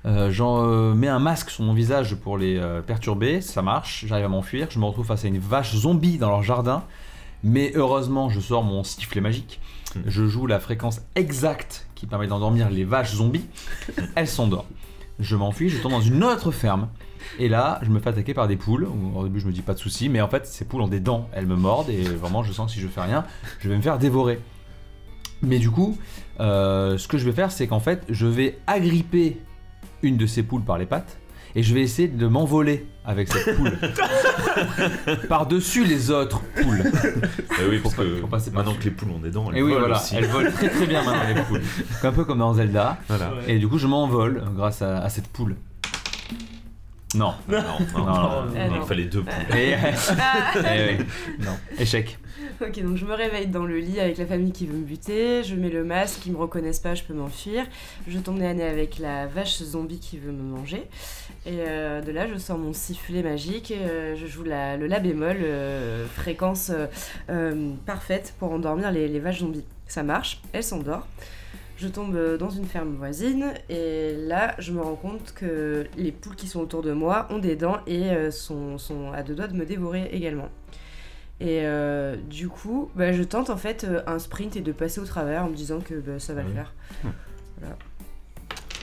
Euh, 0.05 0.29
J'en 0.29 0.67
euh, 0.67 0.93
mets 0.93 1.07
un 1.07 1.19
masque 1.19 1.49
sur 1.49 1.63
mon 1.63 1.73
visage 1.73 2.15
pour 2.15 2.37
les 2.37 2.57
euh, 2.57 2.81
perturber, 2.81 3.39
ça 3.39 3.61
marche, 3.61 4.05
j'arrive 4.05 4.25
à 4.25 4.29
m'enfuir, 4.29 4.67
je 4.69 4.77
me 4.79 4.85
retrouve 4.85 5.05
face 5.05 5.23
à 5.23 5.29
une 5.29 5.39
vache 5.39 5.73
zombie 5.75 6.17
dans 6.17 6.29
leur 6.29 6.43
jardin. 6.43 6.83
Mais 7.45 7.71
heureusement, 7.75 8.29
je 8.29 8.39
sors 8.39 8.63
mon 8.63 8.83
sifflet 8.83 9.21
magique. 9.21 9.59
Hmm. 9.95 10.01
Je 10.05 10.27
joue 10.27 10.45
la 10.45 10.59
fréquence 10.59 11.01
exacte 11.15 11.87
qui 12.03 12.07
permet 12.07 12.27
d'endormir 12.27 12.69
les 12.69 12.83
vaches 12.83 13.15
zombies. 13.15 13.45
Elles 14.15 14.27
s'endorment. 14.27 14.67
Je 15.19 15.37
m'enfuis, 15.37 15.69
je 15.69 15.81
tombe 15.81 15.93
dans 15.93 16.01
une 16.01 16.21
autre 16.21 16.51
ferme. 16.51 16.89
Et 17.39 17.47
là, 17.47 17.79
je 17.81 17.89
me 17.89 17.99
fais 18.01 18.09
attaquer 18.09 18.33
par 18.33 18.49
des 18.49 18.57
poules. 18.57 18.89
Au 19.15 19.23
début, 19.23 19.39
je 19.39 19.47
me 19.47 19.53
dis 19.53 19.61
pas 19.61 19.73
de 19.73 19.79
soucis, 19.79 20.09
mais 20.09 20.19
en 20.19 20.27
fait, 20.27 20.45
ces 20.45 20.65
poules 20.65 20.81
ont 20.81 20.89
des 20.89 20.99
dents. 20.99 21.29
Elles 21.31 21.47
me 21.47 21.55
mordent 21.55 21.89
et 21.89 22.03
vraiment, 22.03 22.43
je 22.43 22.51
sens 22.51 22.67
que 22.67 22.73
si 22.73 22.81
je 22.81 22.89
fais 22.89 22.99
rien, 22.99 23.23
je 23.61 23.69
vais 23.69 23.77
me 23.77 23.81
faire 23.81 23.99
dévorer. 23.99 24.41
Mais 25.41 25.59
du 25.59 25.71
coup, 25.71 25.97
euh, 26.41 26.97
ce 26.97 27.07
que 27.07 27.17
je 27.17 27.23
vais 27.23 27.31
faire, 27.31 27.53
c'est 27.53 27.67
qu'en 27.67 27.79
fait, 27.79 28.03
je 28.09 28.27
vais 28.27 28.59
agripper 28.67 29.37
une 30.01 30.17
de 30.17 30.25
ces 30.25 30.43
poules 30.43 30.63
par 30.63 30.77
les 30.77 30.85
pattes 30.85 31.19
et 31.55 31.63
je 31.63 31.73
vais 31.73 31.81
essayer 31.81 32.07
de 32.07 32.27
m'envoler 32.27 32.85
avec 33.05 33.27
cette 33.27 33.55
poule 33.57 33.71
par-dessus 35.29 35.83
les 35.85 36.09
autres 36.11 36.41
poules. 36.61 36.83
Eh 37.61 37.69
oui, 37.69 37.79
parce 37.79 37.95
Faut 37.95 38.01
pas- 38.01 38.07
que 38.07 38.15
faut 38.21 38.27
passer 38.27 38.51
par 38.51 38.63
maintenant 38.63 38.79
que 38.79 38.85
les 38.85 38.91
poules 38.91 39.09
ont 39.11 39.19
des 39.19 39.31
dents, 39.31 39.49
elles 39.51 39.57
Et 39.59 39.61
oui, 39.61 39.71
volent 39.71 39.79
voilà, 39.85 39.97
aussi. 40.01 40.15
elles 40.15 40.25
volent 40.27 40.51
très 40.51 40.69
très 40.69 40.85
bien 40.85 41.03
maintenant 41.03 41.21
les 41.35 41.41
poules. 41.41 41.61
Un 42.03 42.11
peu 42.11 42.25
comme 42.25 42.39
dans 42.39 42.53
Zelda. 42.53 42.97
Voilà. 43.07 43.33
Et 43.47 43.59
du 43.59 43.67
coup, 43.67 43.77
je 43.77 43.87
m'envole 43.87 44.43
grâce 44.55 44.81
à, 44.81 44.99
à 45.03 45.09
cette 45.09 45.27
poule. 45.27 45.55
Non. 47.15 47.33
Non, 47.47 47.57
non, 47.61 47.79
Non, 47.95 48.05
non, 48.05 48.45
non, 48.45 48.67
non, 48.69 48.81
il 48.81 48.87
fallait 48.87 49.05
deux 49.05 49.23
poules. 49.23 49.57
Et, 49.57 49.73
Ah. 50.19 50.53
oui. 50.55 51.05
Non. 51.39 51.57
Échec. 51.79 52.17
Ok, 52.61 52.81
donc 52.83 52.97
je 52.97 53.05
me 53.05 53.13
réveille 53.13 53.47
dans 53.47 53.65
le 53.65 53.77
lit 53.79 53.99
avec 53.99 54.17
la 54.17 54.25
famille 54.25 54.51
qui 54.51 54.65
veut 54.67 54.77
me 54.77 54.83
buter, 54.85 55.43
je 55.43 55.55
mets 55.55 55.69
le 55.69 55.83
masque, 55.83 56.25
ils 56.25 56.31
me 56.33 56.37
reconnaissent 56.37 56.79
pas, 56.79 56.93
je 56.95 57.03
peux 57.03 57.13
m'enfuir. 57.13 57.65
Je 58.07 58.17
tombe 58.19 58.37
nez 58.37 58.47
à 58.47 58.53
nez 58.53 58.63
avec 58.65 58.99
la 58.99 59.27
vache 59.27 59.57
zombie 59.61 59.99
qui 59.99 60.17
veut 60.17 60.31
me 60.31 60.41
manger. 60.43 60.83
Et 61.45 61.57
euh, 61.67 62.01
de 62.01 62.11
là, 62.11 62.27
je 62.31 62.37
sors 62.37 62.57
mon 62.57 62.73
sifflet 62.73 63.21
magique, 63.23 63.71
euh, 63.75 64.15
je 64.15 64.25
joue 64.27 64.43
la- 64.43 64.77
le 64.77 64.87
La 64.87 64.99
bémol, 64.99 65.37
euh, 65.41 66.05
fréquence 66.07 66.69
euh, 66.73 66.85
euh, 67.29 67.71
parfaite 67.85 68.33
pour 68.39 68.51
endormir 68.51 68.91
les, 68.91 69.07
les 69.07 69.19
vaches 69.19 69.39
zombies. 69.39 69.65
Ça 69.87 70.03
marche, 70.03 70.41
elles 70.53 70.63
s'endorment. 70.63 71.03
Je 71.77 71.87
tombe 71.87 72.37
dans 72.37 72.49
une 72.49 72.65
ferme 72.65 72.95
voisine 72.95 73.53
et 73.67 74.13
là, 74.15 74.55
je 74.59 74.71
me 74.71 74.81
rends 74.81 74.95
compte 74.95 75.33
que 75.33 75.85
les 75.97 76.11
poules 76.11 76.35
qui 76.35 76.47
sont 76.47 76.59
autour 76.61 76.81
de 76.83 76.91
moi 76.93 77.27
ont 77.29 77.39
des 77.39 77.55
dents 77.55 77.79
et 77.87 78.11
euh, 78.11 78.31
sont, 78.31 78.77
sont 78.77 79.11
à 79.11 79.23
deux 79.23 79.33
doigts 79.35 79.47
de 79.47 79.55
me 79.55 79.65
dévorer 79.65 80.09
également. 80.13 80.49
Et 81.39 81.61
euh, 81.65 82.15
du 82.29 82.47
coup, 82.47 82.89
bah, 82.95 83.11
je 83.11 83.23
tente 83.23 83.49
en 83.49 83.57
fait 83.57 83.83
euh, 83.83 84.01
un 84.07 84.19
sprint 84.19 84.55
et 84.55 84.61
de 84.61 84.71
passer 84.71 85.01
au 85.01 85.05
travers 85.05 85.43
en 85.43 85.49
me 85.49 85.55
disant 85.55 85.79
que 85.81 85.95
bah, 85.95 86.19
ça 86.19 86.33
va 86.33 86.41
Ah 86.41 86.43
le 86.43 86.49
oui. 86.49 86.55
faire. 86.55 86.73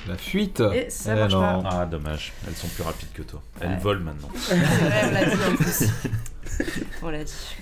La 0.08 0.16
fuite. 0.16 0.60
Et 0.74 0.90
ça 0.90 1.12
Eh 1.14 1.18
marche 1.20 1.32
pas. 1.32 1.62
Ah, 1.70 1.86
dommage. 1.86 2.32
Elles 2.48 2.54
sont 2.56 2.68
plus 2.68 2.82
rapides 2.82 3.12
que 3.14 3.22
toi. 3.22 3.40
Elles 3.60 3.70
Ouais. 3.70 3.76
volent 3.78 4.00
maintenant. 4.04 4.28
C'est 4.34 4.56
vrai, 4.56 5.02
on 5.04 5.12
l'a 5.12 5.24
dit 5.24 5.42
en 5.52 5.56
plus. 5.56 5.84
On 7.02 7.10
l'a 7.10 7.24
dit. 7.24 7.56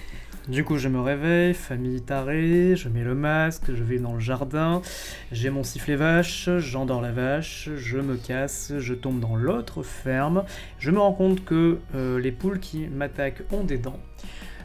Du 0.48 0.64
coup, 0.64 0.78
je 0.78 0.88
me 0.88 0.98
réveille, 0.98 1.52
famille 1.52 2.00
tarée, 2.00 2.74
je 2.74 2.88
mets 2.88 3.04
le 3.04 3.14
masque, 3.14 3.64
je 3.74 3.82
vais 3.84 3.98
dans 3.98 4.14
le 4.14 4.20
jardin, 4.20 4.80
j'ai 5.30 5.50
mon 5.50 5.62
sifflet 5.62 5.94
vache, 5.96 6.48
j'endors 6.56 7.02
la 7.02 7.12
vache, 7.12 7.68
je 7.76 7.98
me 7.98 8.16
casse, 8.16 8.72
je 8.78 8.94
tombe 8.94 9.20
dans 9.20 9.36
l'autre 9.36 9.82
ferme, 9.82 10.44
je 10.78 10.90
me 10.90 10.98
rends 11.00 11.12
compte 11.12 11.44
que 11.44 11.78
euh, 11.94 12.18
les 12.18 12.32
poules 12.32 12.60
qui 12.60 12.86
m'attaquent 12.88 13.42
ont 13.52 13.62
des 13.62 13.76
dents. 13.76 13.98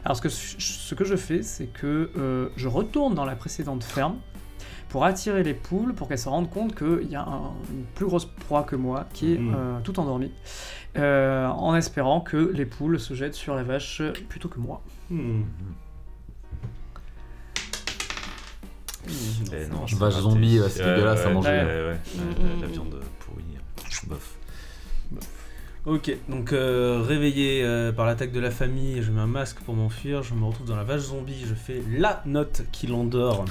Alors 0.06 0.16
ce 0.16 0.22
que, 0.22 0.30
ce 0.30 0.94
que 0.94 1.04
je 1.04 1.16
fais, 1.16 1.42
c'est 1.42 1.66
que 1.66 2.10
euh, 2.16 2.48
je 2.56 2.68
retourne 2.68 3.14
dans 3.14 3.26
la 3.26 3.36
précédente 3.36 3.84
ferme 3.84 4.16
pour 4.88 5.04
attirer 5.04 5.42
les 5.42 5.54
poules, 5.54 5.92
pour 5.92 6.08
qu'elles 6.08 6.18
se 6.18 6.30
rendent 6.30 6.50
compte 6.50 6.74
qu'il 6.74 7.10
y 7.10 7.16
a 7.16 7.22
un- 7.22 7.52
une 7.70 7.84
plus 7.94 8.06
grosse 8.06 8.24
proie 8.26 8.62
que 8.62 8.76
moi 8.76 9.06
qui 9.12 9.34
est 9.34 9.38
Mhm. 9.38 9.54
euh, 9.54 9.78
tout 9.84 10.00
endormie, 10.00 10.32
en 10.96 11.74
espérant 11.76 12.20
que 12.22 12.36
les 12.54 12.64
poules 12.64 12.98
se 12.98 13.12
jettent 13.12 13.34
sur 13.34 13.54
la 13.54 13.64
vache 13.64 14.00
plutôt 14.30 14.48
que 14.48 14.60
moi. 14.60 14.80
Hmm. 15.10 15.42
Eh 19.52 19.66
non, 19.66 19.84
Vache 19.84 20.14
zombie, 20.14 20.58
ouais, 20.60 20.68
c'est 20.68 20.82
Ouais, 20.82 20.94
dégueulasse 20.94 21.20
à 21.20 21.28
ouais, 21.28 21.34
manger. 21.34 21.48
ouais, 21.50 21.58
hein. 21.60 21.66
ouais, 21.66 21.84
ouais. 21.88 21.98
Mm, 22.16 22.56
La- 22.60 22.66
La 22.66 22.72
viande 22.72 23.00
pourrie. 23.20 23.44
Bof. 24.08 24.36
Ok, 25.86 26.16
donc 26.30 26.52
euh, 26.54 27.02
réveillé 27.06 27.62
euh, 27.62 27.92
par 27.92 28.06
l'attaque 28.06 28.32
de 28.32 28.40
la 28.40 28.50
famille, 28.50 29.02
je 29.02 29.10
mets 29.12 29.20
un 29.20 29.26
masque 29.26 29.58
pour 29.60 29.74
m'enfuir, 29.74 30.22
je 30.22 30.32
me 30.34 30.44
retrouve 30.46 30.66
dans 30.66 30.76
la 30.76 30.84
vache 30.84 31.02
zombie, 31.02 31.44
je 31.46 31.54
fais 31.54 31.82
la 31.90 32.22
note 32.24 32.62
qui 32.72 32.86
l'endort. 32.86 33.44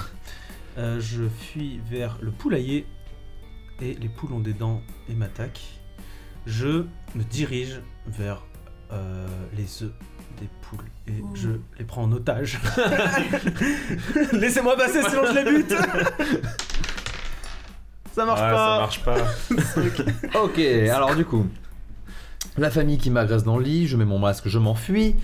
Euh, 0.76 0.98
je 1.00 1.22
fuis 1.28 1.80
vers 1.88 2.18
le 2.20 2.32
poulailler 2.32 2.86
et 3.80 3.94
les 3.94 4.08
poules 4.08 4.32
ont 4.32 4.40
des 4.40 4.52
dents 4.52 4.82
et 5.08 5.14
m'attaquent. 5.14 5.78
Je 6.46 6.84
me 7.14 7.22
dirige 7.30 7.80
vers 8.08 8.42
euh, 8.92 9.28
les 9.56 9.84
œufs 9.84 9.92
des 10.40 10.48
poules 10.62 10.84
et 11.06 11.20
Ouh. 11.20 11.30
je 11.34 11.50
les 11.78 11.84
prends 11.84 12.04
en 12.04 12.12
otage. 12.12 12.60
Laissez-moi 14.32 14.76
passer 14.76 15.02
sinon 15.02 15.22
je 15.26 15.34
les 15.34 15.44
bute 15.44 15.74
Ça 18.12 18.24
marche 18.24 18.40
pas 18.40 18.74
ça 18.74 18.78
marche 18.80 19.02
pas. 19.04 19.16
Ok, 20.42 20.58
alors 20.58 21.14
du 21.14 21.24
coup, 21.24 21.46
la 22.56 22.70
famille 22.70 22.98
qui 22.98 23.10
m'agresse 23.10 23.44
dans 23.44 23.58
le 23.58 23.64
lit, 23.64 23.86
je 23.86 23.96
mets 23.96 24.04
mon 24.04 24.18
masque, 24.18 24.48
je 24.48 24.58
m'enfuis. 24.58 25.16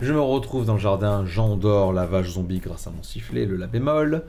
Je 0.00 0.12
me 0.14 0.20
retrouve 0.20 0.64
dans 0.64 0.74
le 0.74 0.80
jardin, 0.80 1.26
j'endors 1.26 1.92
la 1.92 2.06
vache 2.06 2.30
zombie 2.30 2.60
grâce 2.60 2.86
à 2.86 2.90
mon 2.90 3.02
sifflet, 3.02 3.44
le 3.44 3.56
la 3.56 3.66
bémol. 3.66 4.22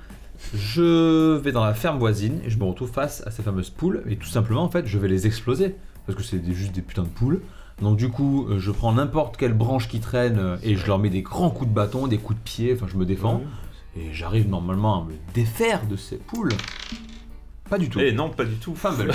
Je 0.53 1.37
vais 1.37 1.51
dans 1.51 1.63
la 1.63 1.73
ferme 1.73 1.97
voisine 1.99 2.41
et 2.45 2.49
je 2.49 2.57
me 2.57 2.65
retrouve 2.65 2.91
face 2.91 3.23
à 3.25 3.31
ces 3.31 3.41
fameuses 3.41 3.69
poules. 3.69 4.03
Et 4.09 4.17
tout 4.17 4.27
simplement, 4.27 4.63
en 4.63 4.69
fait, 4.69 4.85
je 4.87 4.97
vais 4.97 5.07
les 5.07 5.27
exploser. 5.27 5.75
Parce 6.05 6.17
que 6.17 6.23
c'est 6.23 6.43
juste 6.51 6.73
des 6.73 6.81
putains 6.81 7.03
de 7.03 7.07
poules. 7.07 7.41
Donc 7.81 7.97
du 7.97 8.09
coup, 8.09 8.47
euh, 8.47 8.59
je 8.59 8.71
prends 8.71 8.93
n'importe 8.93 9.37
quelle 9.37 9.53
branche 9.53 9.87
qui 9.87 9.99
traîne 9.99 10.37
euh, 10.37 10.57
et 10.63 10.75
je 10.75 10.85
leur 10.85 10.99
mets 10.99 11.09
des 11.09 11.21
grands 11.21 11.49
coups 11.49 11.69
de 11.69 11.75
bâton, 11.75 12.07
des 12.07 12.17
coups 12.17 12.37
de 12.39 12.43
pied, 12.43 12.73
enfin 12.73 12.85
je 12.91 12.97
me 12.97 13.05
défends. 13.05 13.41
Et 13.97 14.13
j'arrive 14.13 14.47
normalement 14.47 15.01
à 15.01 15.05
me 15.05 15.13
défaire 15.33 15.85
de 15.87 15.95
ces 15.95 16.17
poules. 16.17 16.53
Pas 17.71 17.77
du 17.77 17.87
tout. 17.89 17.99
Eh 18.01 18.11
non, 18.11 18.29
pas 18.29 18.43
du 18.43 18.55
tout. 18.55 18.75
Fumble. 18.75 19.13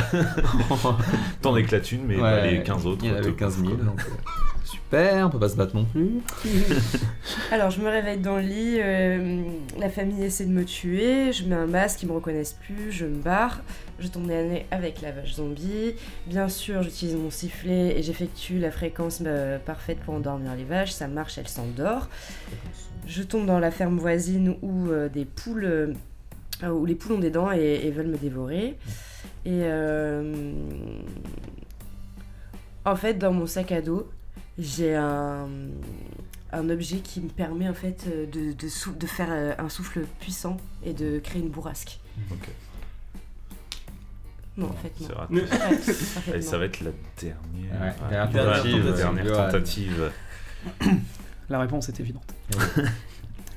T'en 1.43 1.55
éclates 1.59 1.93
une, 1.93 2.05
mais 2.07 2.15
Ouais, 2.17 2.23
bah, 2.23 2.47
les 2.47 2.63
15 2.63 2.87
autres. 2.87 3.03
Il 3.05 3.11
y 3.11 3.13
en 3.13 3.17
te 3.17 3.19
avait 3.19 3.33
15 3.33 3.57
000. 3.59 3.69
bouffent, 3.69 3.77
quoi. 3.77 3.85
donc, 3.85 4.01
euh, 4.01 4.31
super, 4.65 5.27
on 5.27 5.31
peut 5.31 5.39
pas 5.39 5.51
se 5.51 5.57
battre 5.57 5.77
non 5.77 5.85
plus. 5.85 6.23
Alors, 7.53 7.71
je 7.71 7.83
me 7.83 7.89
réveille 7.91 8.17
dans 8.17 8.37
le 8.37 8.43
lit, 8.43 8.79
euh, 8.81 9.43
la 9.79 9.91
famille 9.91 10.25
essaie 10.25 10.47
de 10.47 10.53
me 10.53 10.65
tuer, 10.65 11.33
je 11.35 11.45
mets 11.45 11.55
un 11.55 11.67
masque, 11.67 12.03
ils 12.03 12.09
me 12.09 12.15
reconnaissent 12.15 12.57
plus, 12.65 12.91
je 12.93 13.05
me 13.05 13.19
barre, 13.21 13.61
je 13.99 14.09
tombe 14.09 14.31
à 14.31 14.43
nez 14.43 14.65
avec 14.71 15.03
la 15.03 15.13
vache 15.13 15.35
zombie. 15.35 15.95
Bien 16.27 16.49
sûr, 16.49 16.83
j'utilise 16.83 17.15
mon 17.15 17.31
sifflet 17.31 17.99
et 17.99 18.03
j'effectue 18.03 18.59
la 18.59 18.71
fréquence 18.71 19.21
euh, 19.27 19.59
parfaite 19.59 19.99
pour 20.01 20.15
endormir 20.15 20.55
les 20.55 20.65
vaches, 20.65 20.93
ça 20.93 21.09
marche, 21.09 21.37
elles 21.37 21.47
s'endorment. 21.49 22.09
Je 23.07 23.23
tombe 23.23 23.45
dans 23.45 23.59
la 23.59 23.71
ferme 23.71 23.99
voisine 23.99 24.57
où 24.63 24.89
euh, 24.89 25.11
des 25.11 25.27
poules, 25.27 25.65
euh, 25.65 25.93
où 26.63 26.87
les 26.87 26.95
poules 26.95 27.13
ont 27.13 27.19
des 27.19 27.31
dents 27.31 27.53
et, 27.53 27.81
et 27.85 27.91
veulent 27.91 28.07
me 28.09 28.17
dévorer. 28.17 28.77
Et 29.45 29.61
euh, 29.65 30.33
en 32.85 32.97
fait, 32.97 33.15
dans 33.15 33.33
mon 33.33 33.47
sac 33.47 33.73
à 33.73 33.81
dos, 33.83 34.09
j'ai 34.59 34.95
un, 34.95 35.49
un 36.53 36.71
objet 36.71 36.97
qui 36.99 37.21
me 37.21 37.29
permet 37.29 37.69
en 37.69 37.75
fait 37.75 38.05
euh, 38.09 38.27
de, 38.27 38.53
de, 38.53 38.69
sou- 38.69 38.95
de 38.95 39.07
faire 39.07 39.29
euh, 39.31 39.53
un 39.59 39.69
souffle 39.69 40.05
puissant 40.21 40.57
et 40.85 40.93
de 40.95 41.19
créer 41.19 41.43
une 41.43 41.51
bourrasque. 41.51 41.99
Ok. 42.31 42.49
Non, 44.57 44.69
en 44.69 44.73
fait, 44.73 44.93
non. 45.01 45.09
Ouais, 45.37 46.37
Et 46.39 46.41
ça 46.41 46.57
va 46.59 46.65
être 46.65 46.81
la 46.81 46.91
dernière, 47.21 47.81
Ouais, 47.81 47.89
ouais, 47.89 48.09
dernière 48.09 48.31
tentative, 48.55 48.85
la 48.87 48.91
euh, 48.93 48.97
dernière 48.97 49.27
Johan. 49.27 49.45
tentative. 49.51 50.13
La 51.49 51.61
réponse 51.61 51.89
est 51.89 52.01
évidente. 52.01 52.35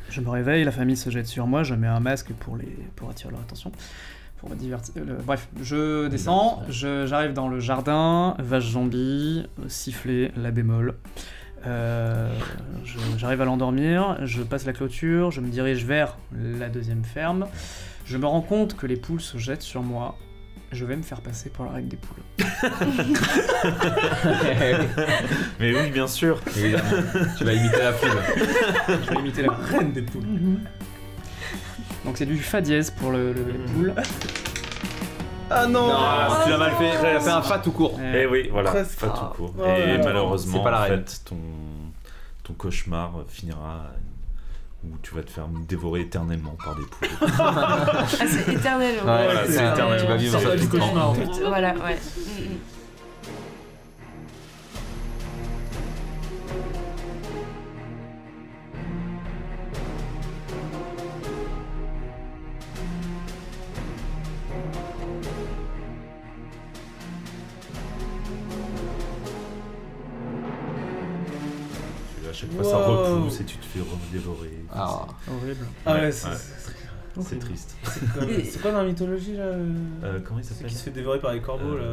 Je 0.09 0.21
me 0.21 0.29
réveille, 0.29 0.63
la 0.63 0.71
famille 0.71 0.97
se 0.97 1.09
jette 1.09 1.27
sur 1.27 1.45
moi, 1.47 1.63
je 1.63 1.75
mets 1.75 1.87
un 1.87 1.99
masque 1.99 2.31
pour, 2.33 2.57
les, 2.57 2.77
pour 2.95 3.09
attirer 3.09 3.31
leur 3.31 3.41
attention. 3.41 3.71
Pour 4.37 4.49
me 4.49 4.55
divertir. 4.55 4.93
euh, 4.97 5.17
bref, 5.25 5.49
je 5.61 6.07
descends, 6.07 6.63
je- 6.69 7.05
j'arrive 7.05 7.33
dans 7.33 7.49
le 7.49 7.59
jardin, 7.59 8.35
vache 8.39 8.69
zombie, 8.71 9.45
sifflet, 9.67 10.31
la 10.37 10.51
bémol. 10.51 10.95
Euh, 11.67 12.33
j'arrive 13.17 13.41
à 13.41 13.45
l'endormir, 13.45 14.17
je 14.25 14.41
passe 14.41 14.65
la 14.65 14.71
clôture, 14.71 15.31
je 15.31 15.41
me 15.41 15.49
dirige 15.49 15.83
vers 15.85 16.17
la 16.31 16.69
deuxième 16.69 17.03
ferme. 17.03 17.47
Je 18.05 18.17
me 18.17 18.25
rends 18.25 18.41
compte 18.41 18.77
que 18.77 18.87
les 18.87 18.95
poules 18.95 19.19
se 19.21 19.37
jettent 19.37 19.61
sur 19.61 19.83
moi. 19.83 20.17
Je 20.71 20.85
vais 20.85 20.95
me 20.95 21.01
faire 21.03 21.21
passer 21.21 21.49
pour 21.49 21.65
la 21.65 21.71
reine 21.71 21.87
des 21.87 21.97
poules. 21.97 22.23
Mais 25.59 25.73
oui, 25.75 25.89
bien 25.91 26.07
sûr. 26.07 26.39
Évidemment. 26.55 26.83
tu 27.37 27.43
vas 27.43 27.53
imiter 27.53 27.77
la 27.79 27.93
foule. 27.93 28.09
Je 28.87 29.09
vais 29.09 29.19
imiter 29.19 29.41
la 29.43 29.53
Reine 29.53 29.91
des 29.91 30.01
poules. 30.03 30.23
Donc 32.05 32.17
c'est 32.17 32.25
du 32.25 32.37
fa 32.37 32.61
dièse 32.61 32.91
pour 32.91 33.11
le, 33.11 33.33
le- 33.33 33.43
les 33.43 33.57
poules. 33.73 33.93
Ah 35.51 35.65
non, 35.65 35.87
Non, 35.87 35.95
tu 36.43 36.49
l'as 36.51 36.57
mal 36.57 36.71
fait. 36.73 36.91
Tu 36.99 37.05
as 37.05 37.19
fait 37.19 37.29
un 37.31 37.41
fa 37.41 37.57
tout 37.59 37.71
court. 37.71 37.99
Et 38.13 38.25
oui, 38.27 38.49
voilà, 38.51 38.69
Presque. 38.71 38.99
pas 38.99 39.07
tout 39.09 39.25
court. 39.35 39.53
Oh 39.59 39.63
Et 39.65 39.97
malheureusement, 39.97 40.63
pas 40.63 40.71
la 40.71 40.81
en 40.83 40.85
fait, 40.85 41.21
ton, 41.25 41.37
ton 42.43 42.53
cauchemar 42.53 43.11
finira 43.27 43.87
où 44.83 44.97
tu 45.01 45.13
vas 45.13 45.23
te 45.23 45.29
faire 45.31 45.47
dévorer 45.67 46.01
éternellement 46.01 46.55
par 46.63 46.75
des 46.75 46.83
poules. 46.83 47.09
Ah, 47.39 48.05
c'est 48.07 48.53
éternel. 48.53 48.95
Ouais, 48.95 49.01
Voilà, 49.03 49.45
c'est 49.45 49.71
éternel. 49.71 49.99
Tu 50.01 50.07
vas 50.07 50.15
vivre 50.15 50.39
ça 50.39 50.51
tout 50.51 50.57
du 50.57 50.77
le 50.77 50.79
temps. 50.79 51.13
Voilà, 51.47 51.73
ouais. 51.73 51.97
Horrible. 75.49 75.65
Ah 75.85 75.93
ouais, 75.93 75.99
Ouais, 76.01 76.11
c'est 76.11 76.27
ouais. 76.27 76.33
c'est- 76.35 77.21
C'est 77.21 77.39
triste. 77.39 77.75
c'est 77.83 78.61
quoi- 78.61 78.71
dans 78.71 78.77
la 78.79 78.85
mythologie 78.85 79.35
là 79.35 79.43
euh, 79.43 79.73
Euh, 80.03 80.19
comment 80.23 80.39
il 80.39 80.45
s'appelle 80.45 80.67
qui 80.67 80.75
se 80.75 80.83
fait 80.83 80.91
dévorer 80.91 81.19
par 81.19 81.33
les 81.33 81.41
corbeaux 81.41 81.75
là. 81.77 81.83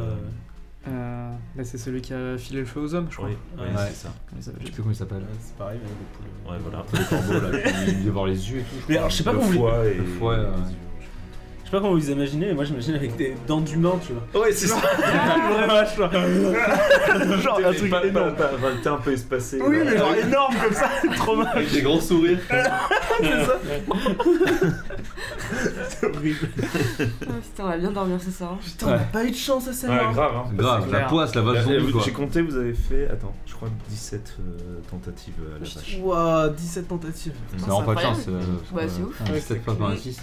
Euh, 0.87 1.31
bah, 1.55 1.63
c'est 1.65 1.77
celui 1.77 1.99
qui 2.01 2.13
a 2.13 2.37
filé 2.37 2.61
le 2.61 2.65
feu 2.65 2.79
aux 2.79 2.95
hommes, 2.95 3.07
je 3.09 3.17
crois. 3.17 3.27
Oui, 3.27 3.35
Ouais. 3.61 3.67
c'est 3.89 4.07
ça. 4.07 4.13
Il 4.31 4.37
Je 4.39 4.45
sais 4.45 4.51
plus 4.51 4.71
comment 4.81 4.91
il 4.91 4.95
s'appelle. 4.95 5.17
Ouais, 5.17 5.37
c'est 5.41 5.55
pareil, 5.57 5.79
mais 5.83 5.89
avec 5.89 5.97
des 5.99 6.05
poules. 6.15 6.51
Ouais, 6.53 6.57
voilà. 6.63 6.85
Les 6.93 7.03
corbeaux 7.03 7.33
là, 7.33 7.91
devaient 7.99 8.09
voir 8.09 8.25
les 8.27 8.51
yeux 8.51 8.59
et 8.59 8.63
tout. 8.63 8.67
je 8.71 8.75
Mais 8.77 8.81
crois. 8.83 8.95
alors, 8.99 9.09
je 9.09 9.15
sais 9.17 9.23
pas 9.23 9.31
comment 9.33 9.43
vous, 9.47 9.53
foie 9.53 9.85
et 9.85 9.93
Le 9.95 10.05
foie, 10.05 10.37
les 10.37 10.43
ouais. 10.43 10.47
yeux. 10.49 10.53
je 10.69 10.86
sais 11.67 11.71
pas 11.71 11.79
comment 11.81 11.93
vous 11.93 12.09
imaginez, 12.11 12.47
mais 12.47 12.53
moi 12.53 12.63
j'imagine 12.63 12.95
avec 12.95 13.15
des 13.15 13.35
dents 13.47 13.61
d'humain, 13.61 13.93
tu 14.05 14.13
vois. 14.13 14.41
Ouais, 14.43 14.51
c'est 14.51 14.67
ça. 14.67 14.77
Vraiment, 15.51 15.85
genre, 15.85 17.41
genre 17.41 17.59
un 17.65 17.73
truc 17.73 17.93
énorme. 18.03 18.35
T'es 18.83 18.89
un 18.89 18.97
peu 18.97 19.11
espacé. 19.13 19.59
Oui, 19.61 19.77
mais 19.85 19.97
genre 19.97 20.13
énorme 20.15 20.55
comme 20.63 20.73
ça, 20.73 20.89
trop 21.17 21.35
mal. 21.35 21.47
Avec 21.55 21.71
des 21.71 21.81
gros 21.81 21.99
sourires. 22.01 22.39
C'est 22.49 22.63
ça. 23.45 23.59
C'est 25.89 26.05
horrible. 26.15 26.49
Ah, 26.59 27.03
putain, 27.41 27.63
on 27.63 27.67
va 27.67 27.77
bien 27.77 27.91
dormir 27.91 28.19
ce 28.21 28.31
soir. 28.31 28.57
Putain, 28.63 28.87
on 28.87 28.91
a 28.93 28.97
pas 28.99 29.23
eu 29.25 29.31
de 29.31 29.35
chance 29.35 29.67
à 29.67 29.73
celle 29.73 29.89
Ouais, 29.91 29.97
grave. 30.13 30.31
Hein. 30.35 30.49
Grave, 30.53 30.91
la 30.91 30.99
poisse, 31.01 31.35
la 31.35 31.41
vache 31.41 31.65
Euh, 31.67 31.79
zombie 31.79 31.91
quoi. 31.91 32.01
J'ai 32.05 32.11
compté, 32.11 32.41
vous 32.41 32.55
avez 32.57 32.73
fait, 32.73 33.07
attends, 33.09 33.33
je 33.45 33.53
crois 33.53 33.69
17 33.89 34.37
euh, 34.39 34.79
tentatives 34.89 35.33
à 35.49 35.53
la 35.53 35.59
vache. 35.59 35.97
Ouah, 36.01 36.49
17 36.49 36.87
tentatives. 36.87 37.33
C'est 37.51 37.59
c'est 37.59 37.65
vraiment 37.65 37.83
pas 37.83 37.95
de 37.95 37.99
chance. 38.01 38.25
euh, 38.27 38.41
Ouais, 38.75 38.83
euh, 38.83 38.87
c'est 38.89 39.01
ouf. 39.01 39.21
un 39.21 39.33
17 39.33 39.63
fois 39.63 39.75
par 39.77 39.97
6. 39.97 40.21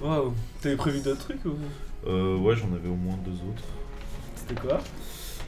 Waouh. 0.00 0.34
T'avais 0.60 0.76
prévu 0.76 1.00
d'autres 1.00 1.20
trucs 1.24 1.44
ou? 1.44 1.54
Euh, 2.06 2.36
ouais, 2.38 2.54
j'en 2.56 2.66
avais 2.74 2.88
au 2.88 2.94
moins 2.96 3.16
deux 3.24 3.32
autres. 3.32 3.64
C'était 4.36 4.60
quoi? 4.60 4.78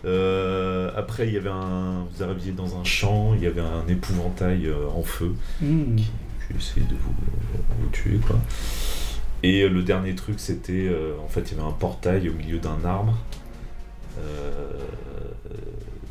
Euh, 0.04 0.90
après, 0.96 1.26
il 1.28 1.34
y 1.34 1.36
avait 1.36 1.50
un. 1.50 2.04
Vous 2.12 2.22
arriviez 2.22 2.52
dans 2.52 2.78
un 2.80 2.84
champ, 2.84 3.34
il 3.34 3.42
y 3.42 3.46
avait 3.46 3.60
un 3.60 3.86
épouvantail 3.88 4.66
euh, 4.66 4.88
en 4.88 5.02
feu 5.02 5.34
qui 5.60 6.56
essayait 6.56 6.86
de 6.86 6.94
vous, 6.94 7.10
euh, 7.10 7.58
vous 7.80 7.88
tuer, 7.90 8.18
quoi. 8.26 8.36
Et 9.42 9.62
euh, 9.62 9.68
le 9.68 9.82
dernier 9.82 10.14
truc, 10.14 10.40
c'était. 10.40 10.86
euh, 10.88 11.14
en 11.24 11.28
fait, 11.28 11.50
il 11.52 11.56
y 11.56 11.60
avait 11.60 11.68
un 11.68 11.72
portail 11.72 12.28
au 12.28 12.32
milieu 12.32 12.58
d'un 12.58 12.84
arbre. 12.84 13.16
Euh, 14.20 14.70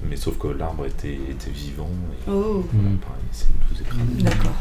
mais 0.10 0.15
sauf 0.15 0.38
que 0.38 0.47
l'arbre 0.47 0.86
était, 0.86 1.17
était 1.30 1.50
vivant. 1.52 1.89
Et, 2.13 2.30
Oh, 2.32 2.65
voilà, 2.71 2.95
pareil, 3.02 3.23
c'est 3.32 3.47
de 3.47 3.54
vous 3.73 3.82
écraser. 3.82 4.23
d'accord. 4.23 4.54